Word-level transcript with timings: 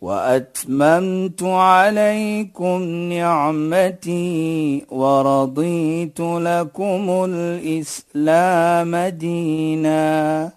وأتممت 0.00 1.42
عليكم 1.42 2.82
نعمتي 3.12 4.86
ورضيت 4.90 6.20
لكم 6.20 7.24
الإسلام 7.28 8.96
دينا. 8.96 10.52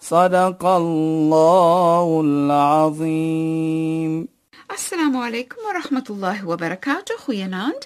صدق 0.00 0.66
الله 0.66 2.20
العظيم. 2.24 4.28
السلام 4.72 5.16
عليكم 5.16 5.56
ورحمة 5.68 6.04
الله 6.10 6.48
وبركاته. 6.48 7.16
خويا 7.16 7.46
ناند 7.46 7.84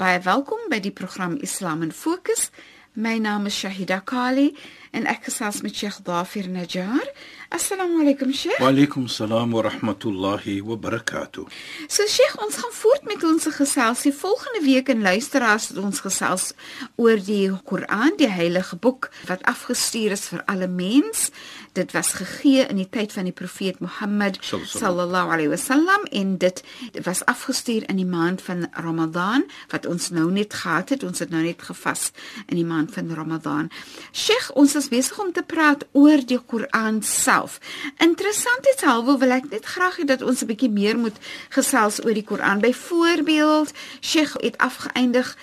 باي 0.00 0.20
فالكم 0.20 0.56
بدي 0.70 0.94
برنامج 1.00 1.42
إسلام 1.42 1.90
فوكس 1.90 2.50
My 2.98 3.18
naam 3.18 3.44
is 3.44 3.52
Shahida 3.52 3.98
Kali 4.00 4.54
en 4.96 5.04
ek 5.04 5.26
gesels 5.26 5.58
met 5.60 5.76
Sheikh 5.76 5.98
Dafir 6.06 6.46
Najjar. 6.48 7.04
Assalamu 7.52 7.98
alaykum 8.00 8.30
Sheikh. 8.32 8.56
Wa 8.56 8.70
alaykum 8.70 9.04
salaam 9.12 9.52
wa 9.52 9.60
rahmatullahi 9.66 10.62
wa 10.64 10.78
barakatuh. 10.80 11.44
So 11.92 12.06
Sheikh, 12.08 12.38
ons 12.40 12.56
gaan 12.56 12.72
voort 12.72 13.04
met 13.04 13.20
ons 13.28 13.44
geselsie. 13.58 14.14
Volgende 14.16 14.64
week 14.64 14.88
in 14.88 15.04
luisteraars 15.04 15.68
het 15.74 15.82
ons 15.82 16.00
gesels 16.00 16.54
oor 16.96 17.20
die 17.20 17.52
Koran, 17.68 18.16
die 18.16 18.32
heilige 18.32 18.80
boek 18.80 19.10
wat 19.28 19.44
afgestuur 19.44 20.16
is 20.16 20.24
vir 20.32 20.40
alle 20.48 20.66
mens. 20.66 21.28
Dit 21.76 21.92
was 21.92 22.12
gegee 22.16 22.64
in 22.64 22.78
die 22.80 22.88
tyd 22.88 23.12
van 23.12 23.26
die 23.28 23.34
profeet 23.36 23.82
Mohammed 23.84 24.38
sallallahu 24.40 25.32
alaihi 25.34 25.50
wasallam 25.52 26.06
en 26.10 26.36
dit, 26.40 26.62
was 27.04 27.24
afgestuur 27.28 27.84
in 27.90 27.98
die 28.00 28.06
maand 28.08 28.40
van 28.42 28.64
Ramadan 28.72 29.44
wat 29.68 29.86
ons 29.86 30.08
nou 30.10 30.30
net 30.32 30.54
gehad 30.54 30.88
het. 30.94 31.04
Ons 31.04 31.20
het 31.20 31.30
nou 31.30 31.42
net 31.44 31.60
gevas 31.62 32.10
in 32.46 32.56
die 32.56 32.64
maand 32.64 32.94
van 32.94 33.12
Ramadan. 33.12 33.68
Sheikh, 34.12 34.48
ons 34.56 34.74
is 34.80 34.88
besig 34.88 35.18
om 35.20 35.34
te 35.36 35.44
praat 35.44 35.84
oor 35.92 36.24
die 36.24 36.40
Koran 36.40 37.02
self. 37.04 37.58
Interessantheidshalwe 38.00 39.18
wil 39.20 39.36
ek 39.36 39.50
net 39.52 39.68
graag 39.68 40.00
hê 40.00 40.08
dat 40.08 40.24
ons 40.24 40.40
'n 40.40 40.48
bietjie 40.48 40.72
meer 40.72 40.96
moet 40.96 41.20
gesels 41.52 42.00
oor 42.04 42.14
die 42.14 42.24
Koran. 42.24 42.64
Byvoorbeeld, 42.64 43.72
Sheikh 44.00 44.32
het 44.40 44.56
afgeëindig 44.58 45.36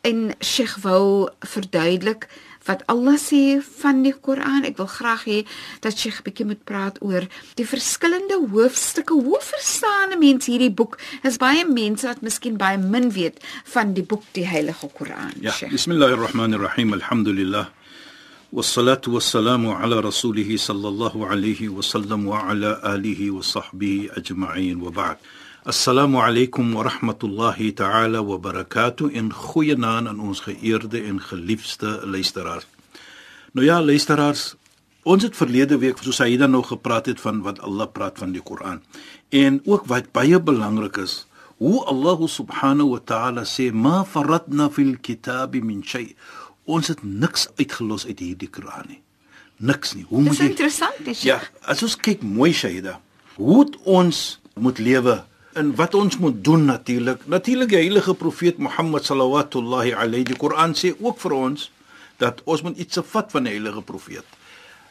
en 0.00 0.34
Sheikh 0.44 0.76
wou 0.84 1.28
verduidelik 1.40 2.28
wat 2.67 2.83
Allah 2.87 3.17
sê 3.19 3.61
van 3.81 4.03
die 4.03 4.13
Koran. 4.13 4.63
Ek 4.63 4.77
wil 4.77 4.87
graag 4.87 5.25
hê 5.27 5.39
dat 5.81 5.99
jy 5.99 6.11
'n 6.11 6.23
bietjie 6.23 6.45
moet 6.45 6.63
praat 6.63 6.97
oor 7.01 7.27
die 7.55 7.67
verskillende 7.67 8.37
hoofstukke. 8.51 9.13
Hoe 9.13 9.41
verstaan 9.41 10.13
'n 10.13 10.19
mens 10.19 10.45
hierdie 10.45 10.71
boek? 10.71 10.97
Is 11.23 11.37
baie 11.37 11.65
mense 11.65 12.07
wat 12.07 12.21
miskien 12.21 12.57
baie 12.57 12.77
min 12.77 13.11
weet 13.11 13.37
van 13.65 13.93
die 13.93 14.03
boek 14.03 14.23
die 14.31 14.47
Heilige 14.47 14.87
Koran. 14.93 15.33
Ja, 15.41 15.53
bismillahirrahmanirrahim. 15.69 16.93
Alhamdulillah. 16.93 17.67
والصلاه 18.53 19.01
والسلام 19.07 19.67
على 19.67 19.99
رسوله 19.99 20.57
صلى 20.57 20.87
الله 20.87 21.27
عليه 21.27 21.69
وسلم 21.69 22.27
وعلى 22.27 22.81
اله 22.85 23.31
وصحبه 23.31 24.09
اجمعين 24.13 24.81
وبعد 24.81 25.17
Assalamu 25.68 26.16
alaykum 26.24 26.72
wa 26.72 26.82
rahmatullahi 26.84 27.74
ta'ala 27.76 28.22
wa 28.22 28.38
barakatuh 28.38 29.12
in 29.12 29.28
goeie 29.28 29.76
naam 29.76 30.06
aan 30.08 30.20
ons 30.20 30.40
geëerde 30.40 31.02
en 31.04 31.20
geliefde 31.20 31.90
luisteraars. 32.08 32.64
Nou 33.52 33.66
ja, 33.66 33.76
luisteraars, 33.82 34.54
ons 35.04 35.26
het 35.28 35.36
verlede 35.36 35.76
week 35.76 36.00
soos 36.00 36.22
hy 36.24 36.38
dan 36.40 36.56
nou 36.56 36.62
gepraat 36.64 37.12
het 37.12 37.20
van 37.20 37.44
wat 37.44 37.60
Allah 37.60 37.90
praat 37.92 38.16
van 38.16 38.32
die 38.32 38.40
Koran. 38.40 38.80
En 39.28 39.60
ook 39.68 39.84
wat 39.92 40.08
baie 40.16 40.40
belangrik 40.40 41.02
is, 41.04 41.26
hoe 41.60 41.84
Allah 41.84 42.24
subhanahu 42.24 42.96
wa 42.96 43.04
ta'ala 43.04 43.44
sê 43.44 43.68
ma 43.68 44.06
faradna 44.08 44.72
fil 44.72 44.96
kitabi 44.96 45.60
min 45.60 45.84
shay. 45.84 46.14
Ons 46.64 46.88
het 46.96 47.04
niks 47.04 47.50
uitgelos 47.60 48.08
uit 48.08 48.24
hierdie 48.24 48.48
Koran 48.48 48.88
nie. 48.88 49.02
Niks 49.60 49.98
nie. 50.00 50.08
Hoe 50.08 50.24
moet 50.24 50.32
jy 50.32 50.46
Dis 50.48 50.56
interessant, 50.56 51.04
dis. 51.04 51.28
Ja, 51.28 51.42
as 51.60 51.84
ons 51.84 52.00
kyk 52.00 52.24
mooi 52.24 52.54
Shaida, 52.56 53.02
hoe 53.36 53.66
ons 53.84 54.38
moet 54.56 54.80
lewe 54.80 55.26
en 55.58 55.74
wat 55.74 55.94
ons 55.94 56.18
moet 56.22 56.44
doen 56.44 56.64
natuurlik. 56.64 57.26
Natuurlik 57.26 57.72
die 57.72 57.80
heilige 57.80 58.14
profeet 58.14 58.58
Mohammed 58.62 59.04
sallallahu 59.04 59.94
alayhi 59.94 60.24
die 60.30 60.36
Koran 60.38 60.74
sê 60.78 60.94
ook 61.00 61.18
vir 61.24 61.34
ons 61.34 61.70
dat 62.22 62.42
ons 62.44 62.62
moet 62.62 62.78
iets 62.78 62.98
se 62.98 63.02
vat 63.02 63.30
van 63.34 63.46
die 63.46 63.56
heilige 63.56 63.82
profeet. 63.82 64.37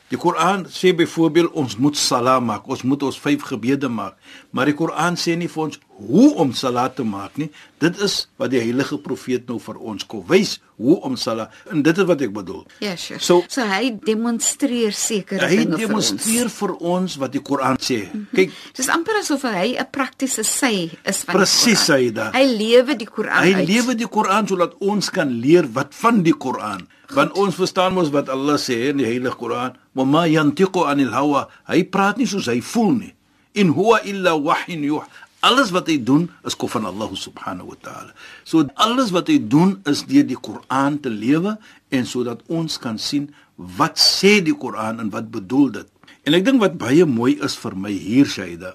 Die 0.07 0.15
Koran 0.15 0.63
sê 0.71 0.93
byvoorbeeld 0.95 1.51
ons 1.59 1.73
moet 1.83 1.97
salat 1.99 2.39
maak, 2.39 2.67
ons 2.71 2.83
moet 2.87 3.01
ons 3.03 3.17
vyf 3.19 3.41
gebede 3.49 3.89
maak, 3.91 4.15
maar 4.55 4.69
die 4.69 4.75
Koran 4.77 5.19
sê 5.19 5.35
nie 5.35 5.49
vir 5.51 5.65
ons 5.65 5.79
hoe 5.97 6.29
om 6.39 6.53
salat 6.55 6.95
te 6.95 7.03
maak 7.03 7.35
nie. 7.41 7.49
Dit 7.83 7.99
is 7.99 8.15
wat 8.39 8.53
die 8.53 8.61
heilige 8.61 9.01
profeet 9.03 9.49
nou 9.51 9.57
vir 9.59 9.81
ons 9.83 10.07
kom 10.07 10.23
wys 10.29 10.61
hoe 10.79 10.95
om 11.03 11.17
salat 11.19 11.51
en 11.73 11.83
dit 11.83 11.99
is 11.99 12.07
wat 12.07 12.23
ek 12.23 12.31
bedoel. 12.37 12.63
Ja, 12.79 12.93
yes, 12.93 13.09
sure. 13.09 13.19
So, 13.27 13.43
so 13.51 13.67
hy 13.67 13.91
demonstreer 14.07 14.95
sekere 14.95 15.51
dinge 15.51 15.75
vir 15.75 15.75
ons. 15.75 15.75
Hy 15.75 15.87
demonstreer 15.89 16.51
vir 16.55 16.75
ons 16.95 17.19
wat 17.19 17.35
die 17.35 17.43
Koran 17.51 17.83
sê. 17.83 18.01
Mm 18.05 18.11
-hmm. 18.13 18.27
Kyk, 18.39 18.57
dis 18.79 18.89
amper 18.95 19.19
asof 19.19 19.43
hy 19.43 19.75
'n 19.75 19.87
praktiese 19.91 20.43
sy 20.43 20.87
is 21.03 21.23
van 21.27 21.35
Precies, 21.35 21.83
die 21.83 21.93
Koran. 21.93 22.23
Presies, 22.23 22.33
hy 22.33 22.39
Hy 22.39 22.45
lewe 22.63 22.95
die 22.95 23.11
Koran 23.11 23.43
hy 23.43 23.53
uit. 23.53 23.67
Hy 23.67 23.73
lewe 23.73 23.95
die 23.95 24.07
Koran 24.07 24.47
sodat 24.47 24.73
ons 24.79 25.09
kan 25.09 25.27
leer 25.27 25.67
wat 25.73 25.91
van 25.91 26.23
die 26.23 26.37
Koran. 26.37 26.87
Want 27.15 27.37
ons 27.39 27.55
verstaan 27.55 27.95
mos 27.95 28.11
wat 28.11 28.27
Allah 28.29 28.57
sê 28.59 28.89
in 28.91 28.99
die 28.99 29.07
Heilige 29.07 29.37
Koran, 29.39 29.77
"Wa 29.95 30.03
ma 30.03 30.25
yantiqu 30.27 30.83
anil 30.83 31.11
hawa." 31.11 31.47
Hy 31.67 31.83
praat 31.83 32.17
nie 32.17 32.27
soos 32.27 32.47
hy 32.47 32.59
voel 32.61 32.91
nie. 32.91 33.13
In 33.53 33.73
huwa 33.73 34.01
illa 34.03 34.35
wahyin 34.35 34.83
yuh. 34.83 35.03
Alles 35.41 35.71
wat 35.71 35.87
hy 35.87 35.97
doen 36.03 36.29
is 36.45 36.55
kom 36.55 36.69
van 36.69 36.85
Allah 36.85 37.09
subhanahu 37.13 37.69
wa 37.69 37.77
ta'ala. 37.81 38.11
So 38.43 38.67
alles 38.75 39.11
wat 39.11 39.27
hy 39.27 39.37
doen 39.37 39.81
is 39.85 40.03
deur 40.03 40.25
die 40.25 40.35
Koran 40.35 40.99
te 40.99 41.09
lewe 41.09 41.57
en 41.89 42.05
sodat 42.05 42.41
ons 42.47 42.77
kan 42.77 42.97
sien 42.97 43.33
wat 43.55 43.97
sê 43.97 44.41
die 44.43 44.57
Koran 44.57 44.99
en 44.99 45.09
wat 45.09 45.31
bedoel 45.31 45.71
dit. 45.71 45.87
En 46.25 46.33
ek 46.33 46.43
dink 46.43 46.59
wat 46.59 46.77
baie 46.77 47.05
mooi 47.05 47.37
is 47.39 47.55
vir 47.55 47.75
my 47.75 47.91
hier 47.91 48.25
Shaida. 48.25 48.73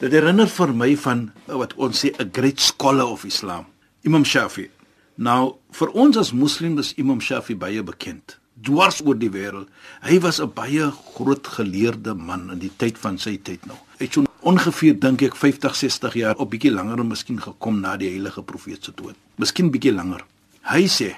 Dit 0.00 0.12
herinner 0.12 0.46
vir 0.46 0.72
my 0.72 0.96
van 0.96 1.30
wat 1.46 1.74
ons 1.76 2.04
sê 2.04 2.10
'n 2.18 2.30
great 2.32 2.60
scholar 2.60 3.06
of 3.06 3.24
Islam, 3.24 3.66
Imam 4.04 4.24
Shafi'i. 4.24 4.77
Nou 5.18 5.58
vir 5.74 5.90
ons 5.98 6.16
as 6.16 6.30
moslim 6.30 6.78
is 6.78 6.92
Imam 6.96 7.18
Shafi 7.20 7.56
baie 7.58 7.82
bekend 7.82 8.38
dwars 8.62 9.00
oor 9.04 9.18
die 9.18 9.30
wêreld. 9.30 9.68
Hy 10.02 10.18
was 10.22 10.40
'n 10.40 10.52
baie 10.54 10.90
groot 11.14 11.46
geleerde 11.46 12.14
man 12.14 12.50
in 12.50 12.58
die 12.58 12.72
tyd 12.76 12.98
van 12.98 13.18
sy 13.18 13.36
tyd 13.36 13.66
nou. 13.66 13.76
Hy 13.98 14.04
het 14.04 14.14
so 14.14 14.24
ongeveer 14.40 14.98
dink 14.98 15.22
ek 15.22 15.36
50, 15.36 15.74
60 15.74 16.14
jaar 16.14 16.36
op 16.36 16.50
bietjie 16.50 16.70
langer 16.70 17.00
en 17.00 17.08
miskien 17.08 17.40
gekom 17.40 17.80
na 17.80 17.96
die 17.96 18.08
heilige 18.08 18.42
profeet 18.42 18.84
se 18.84 18.92
dood. 18.94 19.16
Miskien 19.36 19.70
bietjie 19.70 19.92
langer. 19.92 20.24
Hy 20.62 20.86
sê: 20.86 21.16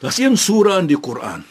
"Daar's 0.00 0.18
een 0.18 0.36
sura 0.36 0.78
in 0.78 0.86
die 0.86 1.00
Koran. 1.00 1.44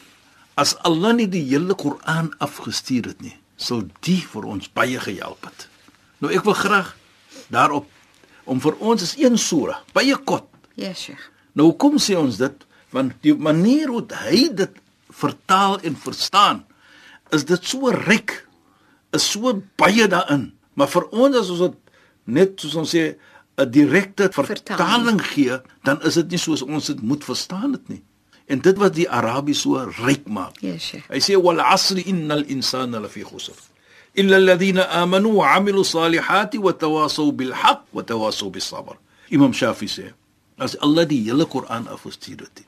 As 0.56 0.75
Allah 0.84 1.13
nie 1.13 1.28
die 1.28 1.44
hele 1.44 1.75
Koran 1.75 2.34
afgestuur 2.40 3.06
het 3.06 3.22
nie, 3.22 3.38
sal 3.58 3.84
die 4.02 4.22
vir 4.22 4.46
ons 4.46 4.69
baie 4.73 5.00
gehelp 5.00 5.44
het." 5.44 5.68
Nou 6.19 6.31
ek 6.31 6.44
wil 6.44 6.53
graag 6.53 6.96
daarop 7.50 7.88
om 8.46 8.59
vir 8.59 8.75
ons 8.79 9.02
is 9.02 9.16
een 9.18 9.38
sura, 9.38 9.84
baie 9.94 10.16
kort. 10.18 10.46
Ja, 10.75 10.88
yes, 10.88 11.00
Sheikh. 11.03 11.31
Nou 11.57 11.72
kom 11.79 11.97
sê 12.00 12.16
ons 12.19 12.38
dit? 12.39 12.67
Want 12.91 13.16
die 13.23 13.35
manier 13.35 13.91
hoe 13.91 14.03
hy 14.25 14.47
dit 14.56 14.79
vertaal 15.12 15.79
en 15.88 15.95
verstaan 15.95 16.63
is 17.35 17.45
dit 17.47 17.67
so 17.67 17.91
ryk 17.91 18.34
is 19.16 19.25
so 19.34 19.53
baie 19.79 20.07
daarin. 20.11 20.51
Maar 20.75 20.90
vir 20.91 21.07
ons 21.11 21.38
as 21.40 21.51
ons 21.51 21.75
net 22.31 22.59
soos 22.59 22.75
ons 22.79 22.95
sê 22.95 23.16
'n 23.57 23.72
direkte 23.72 24.29
vertaling 24.31 25.20
gee 25.22 25.59
dan 25.84 26.02
is 26.08 26.16
dit 26.16 26.31
nie 26.31 26.40
soos 26.40 26.61
ons 26.61 26.85
dit 26.87 27.02
moet 27.02 27.23
verstaan 27.23 27.72
dit 27.72 27.90
nie. 27.90 28.03
En 28.47 28.59
dit 28.59 28.78
wat 28.78 28.93
die 28.93 29.09
Arabies 29.09 29.61
so 29.61 29.79
ryk 29.79 30.28
maak. 30.28 30.55
Yes, 30.61 30.91
hy 31.09 31.20
sê 31.20 31.35
wal 31.35 31.59
asri 31.59 32.03
innal 32.08 32.43
insana 32.47 32.99
lafi 32.99 33.23
khusr. 33.23 33.55
Illa 34.14 34.35
alladhina 34.35 34.84
amanu 35.02 35.40
wa 35.40 35.55
amilu 35.55 35.84
salihati 35.84 36.58
wa 36.58 36.72
tawasaw 36.73 37.31
bil 37.31 37.53
haqq 37.53 37.84
wa 37.93 38.03
tawasaw 38.03 38.49
bis 38.49 38.67
sabr. 38.67 38.96
Imam 39.29 39.53
shafi 39.53 39.87
sê 39.87 40.11
as 40.58 40.78
Allah 40.80 41.06
die 41.06 41.24
hele 41.24 41.46
Koran 41.46 41.88
afgestuur 41.88 42.40
het 42.40 42.66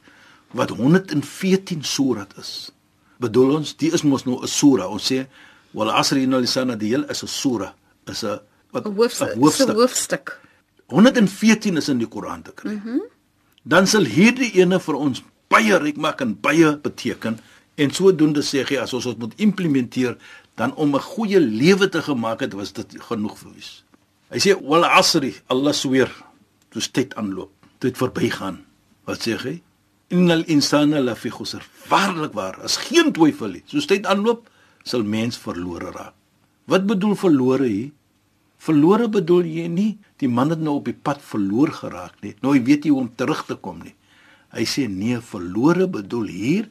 wat 0.54 0.70
114 0.70 1.84
surat 1.84 2.30
is. 2.38 2.70
Bedoel 3.18 3.56
ons, 3.56 3.72
die 3.78 3.90
is 3.90 4.04
mos 4.06 4.26
nou 4.26 4.38
'n 4.42 4.48
sura. 4.48 4.88
Ons 4.88 5.12
sê 5.12 5.26
wal 5.72 5.90
asri 5.90 6.24
innal 6.24 6.46
insana 6.46 6.76
die 6.76 6.90
hele 6.90 7.10
is 7.10 7.24
'n 7.24 7.28
sura, 7.28 7.74
is 8.06 8.24
'n 8.24 8.40
wat 8.72 8.86
'n 8.86 8.94
hoofstuk. 8.96 9.34
hoofstuk. 9.34 9.76
hoofstuk. 9.76 10.40
114 10.88 11.78
is 11.78 11.90
in 11.90 11.98
die 11.98 12.08
Koran 12.08 12.42
te 12.42 12.52
kry. 12.52 12.72
Mm 12.72 12.82
-hmm. 12.84 13.02
Dan 13.64 13.88
sal 13.88 14.06
hierdie 14.06 14.52
ene 14.62 14.80
vir 14.80 14.96
ons 14.96 15.24
baie 15.48 15.78
ryk 15.78 15.98
maak 15.98 16.22
en 16.22 16.40
baie 16.40 16.78
beteken 16.78 17.40
en 17.76 17.92
sodoende 17.92 18.42
sê 18.42 18.64
hy 18.68 18.78
as 18.78 18.94
ons 18.94 19.04
dit 19.04 19.18
moet 19.18 19.34
implementeer 19.38 20.18
dan 20.56 20.76
om 20.76 20.96
'n 20.96 21.00
goeie 21.02 21.40
lewe 21.40 21.90
te 21.90 22.02
gemaak 22.02 22.40
het 22.40 22.54
was 22.54 22.74
dit 22.74 22.96
genoeg 23.00 23.38
vir 23.38 23.50
ons. 23.50 23.84
Hy 24.30 24.40
sê 24.40 24.62
wal 24.62 24.86
asri 24.86 25.36
Allah 25.48 25.74
sweer 25.74 26.12
Toe 26.74 26.82
tyd 26.90 27.14
aanloop, 27.22 27.52
dit 27.84 28.00
verbygaan. 28.00 28.62
Wat 29.08 29.26
sê 29.26 29.38
hy? 29.42 29.58
Innal 30.14 30.44
insana 30.52 31.02
la 31.04 31.16
fi 31.20 31.32
khusr. 31.34 31.64
Waarlik 31.90 32.36
waar, 32.38 32.60
as 32.64 32.78
geen 32.88 33.12
twyfel 33.16 33.58
nie. 33.58 33.64
Soos 33.72 33.88
tyd 33.90 34.08
aanloop, 34.10 34.48
sal 34.88 35.04
mens 35.08 35.40
verlore 35.40 35.92
raak. 35.96 36.16
Wat 36.70 36.88
bedoel 36.88 37.16
verlore 37.20 37.68
hier? 37.68 37.92
Verlore 38.64 39.10
bedoel 39.12 39.48
jy 39.52 39.66
nie 39.68 39.90
die 40.22 40.30
man 40.32 40.54
het 40.54 40.62
nou 40.64 40.78
op 40.80 40.86
die 40.88 40.96
pad 40.96 41.20
verloor 41.26 41.74
geraak 41.76 42.16
nie. 42.24 42.32
Nou 42.44 42.54
hy 42.56 42.62
weet 42.64 42.86
nie 42.86 42.94
hoe 42.94 43.02
om 43.04 43.10
terug 43.20 43.44
te 43.50 43.58
kom 43.60 43.82
nie. 43.84 43.96
Hy 44.56 44.64
sê 44.70 44.86
nee, 44.88 45.18
verlore 45.20 45.90
bedoel 45.92 46.30
hier 46.32 46.70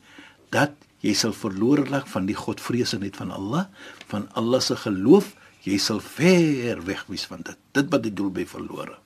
dat 0.55 0.73
jy 1.05 1.13
sal 1.19 1.35
verlore 1.37 1.85
raak 1.91 2.07
van 2.09 2.29
die 2.29 2.37
godvreesenheid 2.39 3.19
van 3.19 3.35
Allah, 3.35 3.67
van 4.09 4.29
Allah 4.39 4.63
se 4.63 4.79
geloof, 4.79 5.35
jy 5.67 5.77
sal 5.83 6.01
ver 6.01 6.81
weg 6.87 7.05
wees 7.11 7.27
van 7.29 7.43
dit. 7.45 7.59
Dit 7.77 7.91
wat 7.93 8.07
dit 8.07 8.15
doel 8.17 8.31
by 8.33 8.47
verlore. 8.49 8.97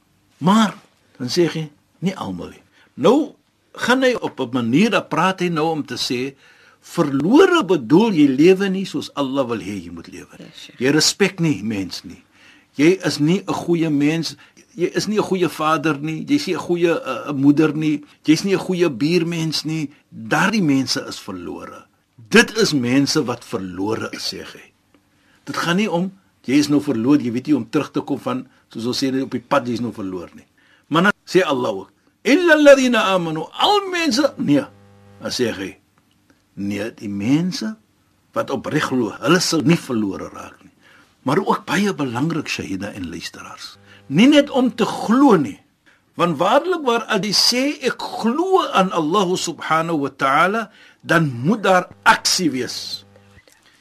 Maar 0.45 0.77
dan 1.19 1.33
sê 1.33 1.49
hy 1.51 1.67
nie 2.07 2.17
almal 2.17 2.55
nie. 2.55 2.63
Nou 2.95 3.35
gaan 3.77 4.03
hy 4.03 4.15
op 4.15 4.41
'n 4.41 4.53
manier 4.53 4.91
dat 4.91 5.09
praat 5.09 5.41
hy 5.41 5.49
nou 5.49 5.69
om 5.71 5.85
te 5.85 5.99
sê 6.01 6.35
verlore 6.81 7.65
bedoel 7.65 8.15
jy 8.15 8.29
lewe 8.31 8.69
nie 8.71 8.87
soos 8.87 9.11
Allah 9.15 9.47
wil 9.49 9.61
hê 9.61 9.77
jy 9.85 9.91
moet 9.91 10.09
lewe. 10.09 10.39
Jy 10.79 10.91
respek 10.95 11.41
nie 11.41 11.63
mens 11.63 12.05
nie. 12.05 12.23
Jy 12.77 12.99
is 13.05 13.19
nie 13.19 13.43
'n 13.43 13.53
goeie 13.53 13.91
mens. 13.91 14.37
Jy 14.77 14.91
is 14.95 15.07
nie 15.07 15.19
'n 15.19 15.25
goeie 15.25 15.49
vader 15.49 15.99
nie. 15.99 16.25
Jy's 16.25 16.47
nie 16.47 16.55
'n 16.55 16.61
goeie 16.61 16.93
uh, 16.93 17.33
moeder 17.33 17.75
nie. 17.75 18.05
Jy's 18.25 18.45
nie 18.45 18.55
'n 18.55 18.61
goeie 18.61 18.91
buurmens 18.91 19.65
nie. 19.65 19.91
Daardie 20.11 20.63
mense 20.63 21.05
is 21.09 21.19
verlore. 21.19 21.87
Dit 22.29 22.57
is 22.57 22.73
mense 22.73 23.25
wat 23.25 23.45
verlore 23.45 24.09
is, 24.13 24.33
sê 24.33 24.45
hy. 24.45 24.73
Dit 25.45 25.57
gaan 25.57 25.77
nie 25.77 25.91
om 25.91 26.13
jy 26.45 26.55
is 26.55 26.69
nou 26.69 26.81
verloor, 26.81 27.19
jy 27.21 27.33
weet 27.33 27.47
nie 27.47 27.57
om 27.57 27.67
terug 27.71 27.91
te 27.91 28.01
kom 28.01 28.19
van 28.19 28.47
soos 28.69 28.87
ons 28.87 29.03
sê 29.03 29.11
op 29.23 29.31
die 29.31 29.41
pad 29.43 29.67
jy's 29.67 29.81
nou 29.81 29.93
verloor 29.93 30.31
nie. 30.35 30.47
Maar 30.89 31.03
dan 31.03 31.13
sê 31.27 31.43
Allah 31.43 31.75
ook 31.75 31.91
illa 32.27 32.55
alladhina 32.59 33.07
amanu 33.15 33.47
al 33.53 33.83
mense 33.93 34.35
nee. 34.37 34.65
Dan 35.21 35.33
sê 35.33 35.51
hy 35.57 35.73
nee 36.55 36.89
die 36.99 37.11
mense 37.13 37.75
wat 38.37 38.53
opreg 38.55 38.89
glo 38.91 39.15
hulle 39.23 39.41
sal 39.41 39.65
nie 39.65 39.79
verlore 39.81 40.29
raak 40.33 40.59
nie. 40.65 40.75
Maar 41.27 41.43
ook 41.43 41.65
baie 41.69 41.95
belangrik 41.95 42.51
shahida 42.51 42.93
en 42.93 43.09
luisteraars 43.13 43.77
nie 44.09 44.29
net 44.31 44.51
om 44.51 44.71
te 44.75 44.87
glo 44.87 45.37
nie 45.41 45.59
want 46.17 46.39
waarlik 46.41 46.85
waar 46.87 47.05
al 47.13 47.21
die 47.25 47.35
sê 47.37 47.65
ek 47.85 48.01
glo 48.21 48.63
aan 48.73 48.93
Allah 48.97 49.35
subhanahu 49.37 50.07
wa 50.07 50.13
ta'ala 50.13 50.63
dan 51.07 51.29
moet 51.45 51.63
daar 51.63 51.85
aksie 52.03 52.49
wees. 52.51 53.05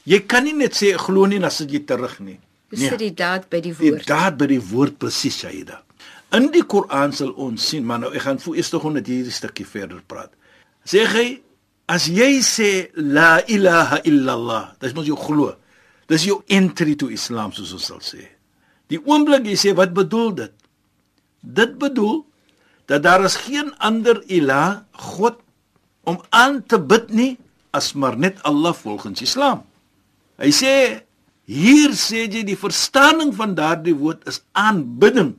Jy 0.06 0.20
kan 0.30 0.44
nie 0.46 0.54
net 0.54 0.76
sê 0.78 0.92
ek 0.94 1.08
glo 1.08 1.26
nie 1.30 1.40
dan 1.40 1.54
sit 1.54 1.72
jy 1.72 1.86
terug 1.88 2.20
nie. 2.20 2.38
Nee. 2.76 2.90
dis 2.90 2.98
die 3.00 3.14
daad 3.14 3.48
by 3.50 3.62
die 3.64 3.74
woord. 3.78 4.02
die 4.02 4.10
daad 4.10 4.38
by 4.40 4.48
die 4.50 4.62
woord 4.72 4.98
presies 5.00 5.38
shahida 5.44 5.82
In 6.36 6.50
die 6.52 6.66
Koran 6.68 7.14
sal 7.16 7.32
ons 7.40 7.64
sien, 7.70 7.86
maar 7.88 8.02
nou 8.02 8.12
ek 8.16 8.26
gaan 8.26 8.40
voor 8.42 8.58
eers 8.58 8.72
tog 8.74 8.88
net 8.92 9.08
hierdie 9.08 9.34
stukkie 9.34 9.68
verder 9.68 10.02
praat. 10.10 10.34
Sê 10.84 11.06
hy 11.08 11.28
as 11.92 12.08
jy 12.12 12.42
sê 12.44 12.70
la 12.98 13.40
ilaha 13.52 14.02
illa 14.10 14.34
Allah, 14.34 14.66
dis 14.82 14.96
mos 14.98 15.08
jou 15.08 15.18
glo. 15.20 15.54
Dis 16.12 16.26
jou 16.28 16.42
entry 16.52 16.96
to 17.00 17.10
Islam 17.14 17.54
soos 17.56 17.74
ons 17.78 17.88
sal 17.92 18.02
sê. 18.04 18.26
Die 18.92 19.00
oomblik 19.02 19.48
jy 19.48 19.56
sê 19.58 19.74
wat 19.78 19.96
bedoel 19.96 20.34
dit? 20.42 20.54
Dit 21.42 21.78
bedoel 21.82 22.24
dat 22.90 23.06
daar 23.06 23.24
is 23.26 23.38
geen 23.46 23.72
ander 23.82 24.20
ilah 24.30 24.84
God 25.16 25.40
om 26.06 26.20
aan 26.30 26.62
te 26.62 26.78
bid 26.78 27.10
nie 27.10 27.32
as 27.74 27.94
maar 27.98 28.18
net 28.18 28.42
Allah 28.46 28.76
volgens 28.78 29.24
Islam. 29.26 29.64
Hy 30.42 30.52
sê 30.54 30.74
hier 31.50 31.96
sê 31.98 32.26
jy 32.26 32.44
die 32.46 32.60
verstaaning 32.60 33.34
van 33.38 33.56
daardie 33.58 33.96
woord 33.98 34.26
is 34.30 34.42
aanbidding. 34.58 35.36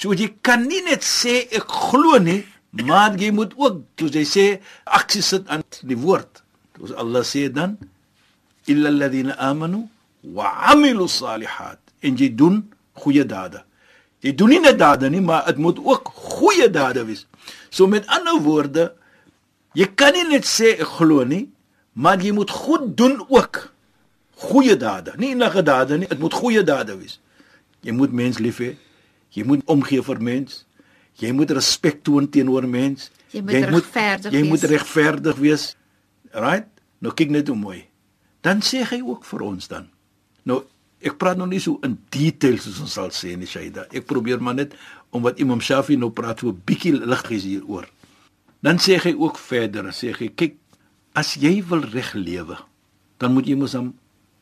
So 0.00 0.14
jy 0.16 0.30
kan 0.40 0.62
nie 0.64 0.80
net 0.86 1.04
sê 1.04 1.42
ek 1.52 1.68
glo 1.68 2.16
nie, 2.24 2.40
maar 2.88 3.18
jy 3.20 3.28
moet 3.36 3.52
ook, 3.58 3.82
soos 4.00 4.14
jy 4.16 4.24
sê, 4.24 4.44
aksie 4.88 5.20
sit 5.26 5.50
aan 5.52 5.64
die 5.84 5.98
woord. 6.00 6.40
Soos 6.78 6.94
Allah 6.96 7.26
sê 7.26 7.50
dan, 7.52 7.76
illa 8.64 8.88
alladhina 8.88 9.36
amanu 9.36 9.82
wa 10.24 10.54
amilu 10.72 11.04
salihat. 11.04 11.82
En 12.00 12.16
jy 12.16 12.30
doen 12.32 12.62
goeie 12.96 13.26
dade. 13.28 13.60
Jy 14.24 14.32
doen 14.40 14.54
nie 14.54 14.62
net 14.64 14.80
dade 14.80 15.12
nie, 15.12 15.20
maar 15.20 15.44
dit 15.52 15.60
moet 15.60 15.76
ook 15.84 16.08
goeie 16.38 16.70
dade 16.72 17.04
wees. 17.04 17.26
So 17.68 17.84
met 17.84 18.08
ander 18.08 18.40
woorde, 18.40 18.90
jy 19.76 19.84
kan 20.00 20.16
nie 20.16 20.24
net 20.32 20.48
sê 20.48 20.78
ek 20.78 20.96
glo 20.96 21.28
nie, 21.28 21.50
maar 21.92 22.24
jy 22.24 22.32
moet 22.32 22.48
goed 22.48 22.94
doen 22.96 23.18
ook. 23.28 23.66
Goeie 24.48 24.80
dade, 24.80 25.12
nie 25.20 25.34
enige 25.34 25.60
dade 25.60 26.00
nie, 26.00 26.08
dit 26.08 26.20
moet 26.20 26.32
goeie 26.40 26.64
dade 26.64 26.96
wees. 26.96 27.18
Jy 27.84 27.92
moet 27.92 28.16
mens 28.16 28.40
lief 28.40 28.64
hê. 28.64 28.78
Jy 29.34 29.46
moet 29.46 29.62
omgee 29.70 30.02
vir 30.02 30.20
mens. 30.22 30.64
Jy 31.20 31.30
moet 31.36 31.52
respek 31.54 32.02
toon 32.06 32.28
teenoor 32.32 32.66
mens. 32.68 33.10
Jy 33.30 33.42
moet 33.44 33.68
regverdig 33.70 34.30
wees. 34.30 34.34
Jy 34.34 34.42
moet 34.48 34.66
regverdig 34.72 35.40
wees. 35.42 35.64
Right? 36.34 36.68
Nou 37.02 37.14
kyk 37.16 37.32
net 37.34 37.50
hoe 37.50 37.58
mooi. 37.58 37.80
Dan 38.44 38.62
sê 38.64 38.82
hy 38.88 39.00
ook 39.04 39.26
vir 39.28 39.44
ons 39.46 39.70
dan. 39.70 39.88
Nou 40.48 40.62
ek 41.00 41.16
praat 41.20 41.38
nog 41.40 41.48
nie 41.52 41.60
so 41.62 41.80
in 41.86 41.96
detail 42.12 42.58
soos 42.60 42.80
ons 42.84 42.96
sal 42.98 43.12
sê 43.14 43.32
nie, 43.38 43.48
Shaida. 43.48 43.86
Ek 43.96 44.08
probeer 44.08 44.42
maar 44.42 44.58
net 44.58 44.74
om 45.14 45.24
wat 45.24 45.40
Imam 45.40 45.62
Shafi 45.64 45.96
nou 45.96 46.10
praat 46.12 46.40
so 46.40 46.50
'n 46.50 46.62
bietjie 46.66 46.92
lig 46.92 47.22
gee 47.26 47.38
hieroor. 47.38 47.86
Dan 48.60 48.76
sê 48.76 49.00
hy 49.00 49.14
ook 49.16 49.38
verder, 49.38 49.84
sê 49.92 50.12
hy 50.12 50.28
kyk 50.28 50.56
as 51.14 51.34
jy 51.34 51.64
wil 51.64 51.80
reg 51.80 52.14
lewe, 52.14 52.58
dan 53.18 53.32
moet 53.32 53.46
jy 53.46 53.56
mos 53.56 53.72
hom 53.72 53.94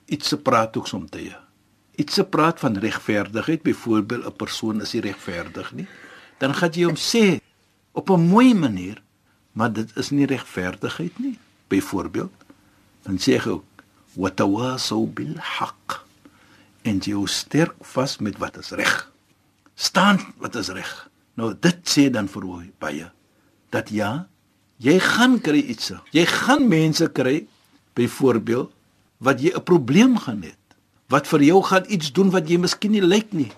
iets 0.06 0.28
se 0.28 0.36
praat 0.36 0.76
ook 0.76 0.88
soms 0.88 1.10
te 1.10 1.18
hê 1.18 1.47
iets 1.98 2.14
se 2.14 2.24
praat 2.24 2.60
van 2.62 2.78
regverdigheid, 2.78 3.62
byvoorbeeld 3.62 4.26
'n 4.26 4.36
persoon 4.36 4.80
is 4.80 4.92
nie 4.92 5.02
regverdig 5.02 5.72
nie, 5.72 5.88
dan 6.38 6.54
gaan 6.54 6.70
jy 6.72 6.84
hom 6.84 6.96
sê 6.96 7.40
op 7.92 8.10
'n 8.10 8.20
mooi 8.20 8.54
manier, 8.54 9.02
maar 9.52 9.72
dit 9.72 9.96
is 9.96 10.10
nie 10.10 10.26
regverdigheid 10.26 11.18
nie. 11.18 11.38
Byvoorbeeld, 11.68 12.32
dan 13.02 13.18
sê 13.18 13.34
jy 13.34 13.48
ook 13.48 13.64
watawasaw 14.12 15.06
bil 15.06 15.34
haqq 15.36 16.04
en 16.82 16.98
jy 16.98 17.26
sterk 17.26 17.74
vas 17.80 18.18
met 18.18 18.38
wat 18.38 18.56
is 18.56 18.70
reg. 18.70 19.12
Staan 19.74 20.18
wat 20.36 20.54
is 20.54 20.68
reg. 20.68 21.10
Nou 21.34 21.54
dit 21.60 21.78
sê 21.82 22.10
dan 22.10 22.28
vir 22.28 22.42
hoe 22.42 22.70
baie 22.78 23.10
dat 23.70 23.88
ja, 23.88 24.28
jy 24.76 24.98
gaan 24.98 25.40
kry 25.40 25.58
iets. 25.58 25.92
Jy 26.10 26.24
gaan 26.26 26.68
mense 26.68 27.10
kry 27.12 27.46
byvoorbeeld 27.94 28.72
wat 29.18 29.40
jy 29.40 29.52
'n 29.54 29.62
probleem 29.62 30.18
gaan 30.18 30.42
hê 30.42 30.54
wat 31.08 31.26
vir 31.26 31.42
jou 31.42 31.62
gaan 31.64 31.88
iets 31.88 32.12
doen 32.12 32.30
wat 32.30 32.48
jy 32.48 32.58
miskien 32.60 32.92
nie 32.92 33.04
lyk 33.04 33.32
nie. 33.32 33.50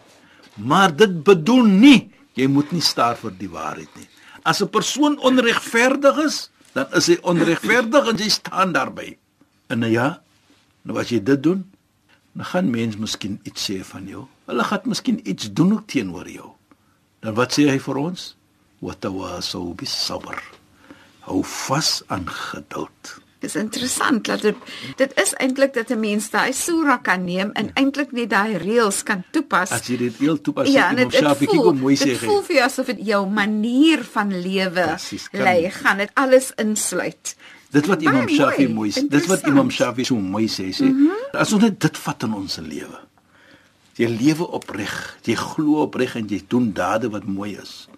Maar 0.56 0.94
dit 0.97 1.23
bedoel 1.26 1.67
nie 1.67 2.00
jy 2.38 2.47
moet 2.50 2.70
nie 2.73 2.85
staar 2.85 3.19
vir 3.19 3.35
die 3.38 3.50
waarheid 3.50 3.91
nie. 3.99 4.08
As 4.44 4.62
'n 4.62 4.69
persoon 4.69 5.19
onregverdig 5.19 6.17
is, 6.24 6.51
dan 6.72 6.86
is 6.94 7.06
hy 7.06 7.19
onregverdig 7.22 8.08
en 8.08 8.17
jy 8.17 8.31
staan 8.31 8.72
daarby. 8.72 9.19
En 9.69 9.82
ja, 9.82 10.22
nou 10.82 10.98
as 10.98 11.10
jy 11.10 11.20
dit 11.22 11.43
doen, 11.43 11.65
dan 12.32 12.44
gaan 12.44 12.70
mense 12.70 12.98
miskien 12.98 13.41
iets 13.44 13.70
sê 13.70 13.82
van 13.84 14.06
jou. 14.06 14.27
Hulle 14.46 14.65
gaan 14.65 14.81
miskien 14.84 15.20
iets 15.29 15.53
doen 15.53 15.72
ook 15.72 15.86
teenoor 15.86 16.29
jou. 16.29 16.51
Dan 17.20 17.34
wat 17.34 17.53
sê 17.53 17.69
hy 17.69 17.79
vir 17.79 17.96
ons? 17.96 18.36
Wa 18.81 18.94
tawasaw 18.94 19.74
bis 19.74 20.06
sabr. 20.06 20.39
Hou 21.27 21.43
vas 21.44 22.03
aan 22.08 22.27
geduld. 22.27 23.20
Dis 23.41 23.56
interessant 23.56 24.27
dat 24.29 24.43
dit 24.44 24.56
dit 25.01 25.13
is 25.23 25.31
eintlik 25.41 25.73
dat 25.75 25.91
'n 25.91 26.01
mens 26.01 26.31
daai 26.31 26.53
sura 26.53 26.97
kan 26.97 27.25
neem 27.25 27.51
en 27.53 27.65
ja. 27.65 27.70
eintlik 27.75 28.13
net 28.13 28.31
daai 28.31 28.56
reëls 28.56 29.03
kan 29.03 29.25
toepas. 29.32 29.70
As 29.70 29.87
jy 29.87 29.97
dit 29.97 30.17
heel 30.19 30.41
toepas, 30.41 30.69
ja, 30.69 30.91
jy 30.91 31.05
moet 31.05 31.13
self 31.13 31.39
kyk 31.39 31.49
hoe 31.49 31.73
mooi 31.73 31.97
sê. 31.97 32.05
Dit 32.05 32.19
voel 32.19 32.43
vir 32.43 32.56
jou 32.56 32.65
asof 32.65 32.87
dit 32.87 33.06
jou 33.06 33.27
manier 33.27 34.05
van 34.05 34.29
lewe 34.43 34.87
lê, 35.32 35.70
gaan 35.70 35.97
dit 35.97 36.11
alles 36.15 36.53
insluit. 36.56 37.37
Dit 37.70 37.87
wat 37.87 38.03
Imam 38.03 38.29
Shafi 38.29 38.69
mooi 38.69 38.91
sê, 38.91 39.06
dit 39.09 39.27
wat 39.27 39.47
Imam 39.47 39.70
Shafi 39.70 40.05
so 40.05 40.17
mooi 40.17 40.47
sê, 40.47 40.69
sê, 40.75 40.85
mm 40.85 41.06
-hmm. 41.06 41.39
as 41.41 41.53
ons 41.53 41.63
net 41.63 41.81
dit 41.81 41.97
vat 41.99 42.23
in 42.23 42.35
ons 42.35 42.56
lewe. 42.56 42.99
Jy 43.97 44.09
lewe 44.09 44.47
opreg, 44.56 45.17
jy 45.25 45.35
glo 45.35 45.82
opreg 45.82 46.17
en 46.17 46.27
jy 46.29 46.43
doen 46.49 46.73
dade 46.73 47.09
wat 47.09 47.25
mooi 47.25 47.56
is. 47.63 47.89